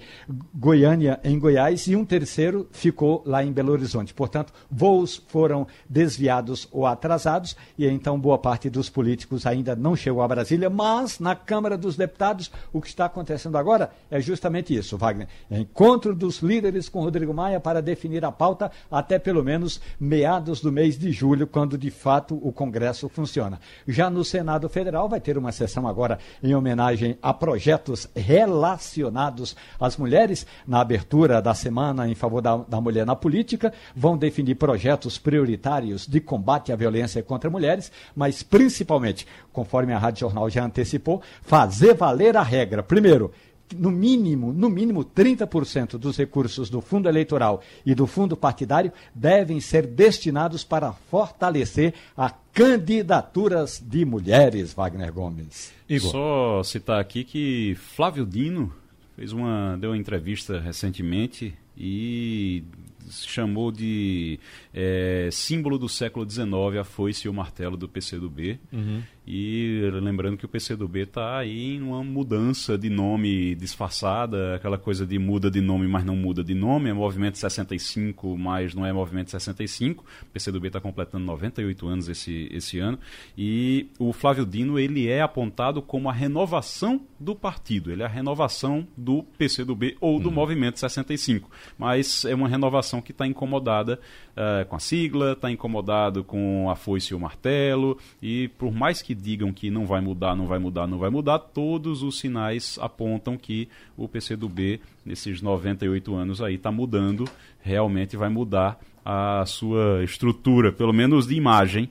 [0.55, 4.13] Goiânia, em Goiás, e um terceiro ficou lá em Belo Horizonte.
[4.13, 10.23] Portanto, voos foram desviados ou atrasados, e então boa parte dos políticos ainda não chegou
[10.23, 14.97] a Brasília, mas na Câmara dos Deputados, o que está acontecendo agora é justamente isso,
[14.97, 15.29] Wagner.
[15.51, 20.63] É encontro dos líderes com Rodrigo Maia para definir a pauta até pelo menos meados
[20.63, 23.61] do mês de julho, quando de fato o Congresso funciona.
[23.87, 29.99] Já no Senado Federal vai ter uma sessão agora em homenagem a projetos relacionados às
[29.99, 30.47] mulheres.
[30.67, 36.07] Na abertura da semana em favor da, da mulher na política, vão definir projetos prioritários
[36.07, 41.93] de combate à violência contra mulheres, mas principalmente, conforme a Rádio Jornal já antecipou, fazer
[41.93, 42.83] valer a regra.
[42.83, 43.31] Primeiro,
[43.75, 49.61] no mínimo, no mínimo 30% dos recursos do fundo eleitoral e do fundo partidário devem
[49.61, 55.73] ser destinados para fortalecer a candidaturas de mulheres, Wagner Gomes.
[55.89, 56.11] Igor.
[56.11, 58.73] Só citar aqui que Flávio Dino
[59.17, 62.65] fez uma deu uma entrevista recentemente e
[63.11, 64.39] chamou de
[64.73, 68.59] é, símbolo do século XIX a foice e o martelo do PCdoB.
[68.73, 69.03] Uhum.
[69.25, 75.07] E lembrando que o PCdoB está aí em uma mudança de nome disfarçada, aquela coisa
[75.07, 78.93] de muda de nome, mas não muda de nome, é Movimento 65, mas não é
[78.93, 80.05] Movimento 65.
[80.23, 82.99] O PCdoB está completando 98 anos esse, esse ano.
[83.39, 88.09] E o Flávio Dino ele é apontado como a renovação do partido, ele é a
[88.09, 90.35] renovação do PCdoB ou do uhum.
[90.35, 91.49] Movimento 65.
[91.79, 94.01] Mas é uma renovação que está incomodada
[94.33, 99.01] uh, com a sigla, está incomodado com a foice e o martelo, e por mais
[99.01, 102.79] que digam que não vai mudar, não vai mudar, não vai mudar, todos os sinais
[102.81, 107.25] apontam que o PCdoB, nesses 98 anos aí, está mudando,
[107.61, 111.89] realmente vai mudar a sua estrutura, pelo menos de imagem,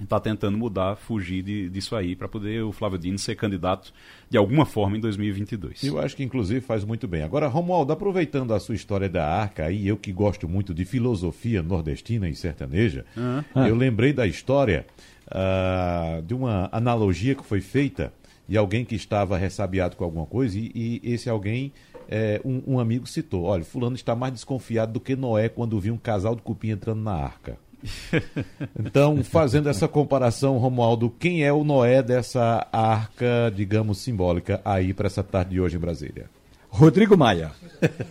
[0.00, 0.22] está uhum.
[0.22, 3.92] tentando mudar, fugir de, disso aí, para poder o Flávio Dino ser candidato
[4.30, 5.84] de alguma forma em 2022.
[5.84, 7.22] Eu acho que inclusive faz muito bem.
[7.22, 11.62] Agora, Romualdo, aproveitando a sua história da arca aí, eu que gosto muito de filosofia
[11.62, 13.66] nordestina e sertaneja, uhum.
[13.66, 14.86] eu lembrei da história
[15.28, 18.12] uh, de uma analogia que foi feita
[18.48, 21.72] de alguém que estava ressabiado com alguma coisa e, e esse alguém
[22.08, 25.94] é, um, um, amigo citou: olha, Fulano está mais desconfiado do que Noé quando viu
[25.94, 27.58] um casal de cupim entrando na arca.
[28.78, 35.06] Então, fazendo essa comparação, Romualdo, quem é o Noé dessa arca, digamos, simbólica aí para
[35.06, 36.30] essa tarde de hoje em Brasília?
[36.68, 37.52] Rodrigo Maia.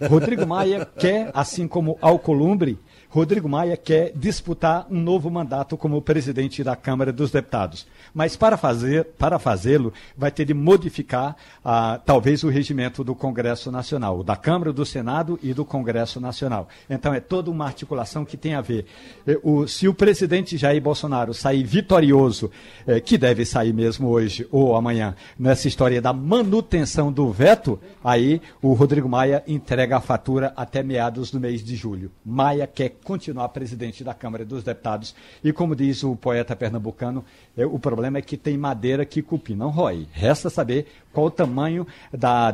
[0.10, 2.78] Rodrigo Maia quer, assim como Alcolumbre,
[3.14, 7.86] Rodrigo Maia quer disputar um novo mandato como presidente da Câmara dos Deputados.
[8.12, 13.72] Mas para fazer, para fazê-lo, vai ter de modificar ah, talvez o regimento do Congresso
[13.72, 16.68] Nacional, da Câmara, do Senado e do Congresso Nacional.
[16.90, 18.88] Então é toda uma articulação que tem a ver.
[19.28, 22.50] Eh, o, se o presidente Jair Bolsonaro sair vitorioso,
[22.88, 28.42] eh, que deve sair mesmo hoje ou amanhã, nessa história da manutenção do veto, aí
[28.60, 32.12] o Rodrigo Maia entrega a fatura até meados do mês de julho.
[32.26, 35.14] Maia quer continuar presidente da Câmara dos Deputados.
[35.44, 37.24] E como diz o poeta pernambucano,
[37.56, 40.08] é, o problema é que tem madeira que cupim não rói.
[40.12, 42.52] Resta saber qual o tamanho da,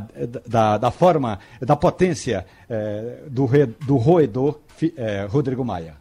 [0.47, 3.47] da, da forma, da potência é, do,
[3.85, 4.59] do roedor
[4.97, 5.95] é, Rodrigo Maia.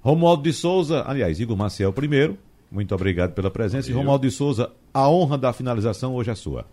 [0.00, 2.36] Romualdo de Souza, aliás, Igor Maciel primeiro,
[2.70, 3.88] muito obrigado pela presença.
[3.88, 3.96] Valeu.
[3.96, 6.66] E Romualdo de Souza, a honra da finalização hoje é sua.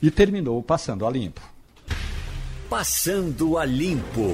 [0.00, 1.40] E terminou passando a limpo.
[2.68, 4.30] Passando a limpo.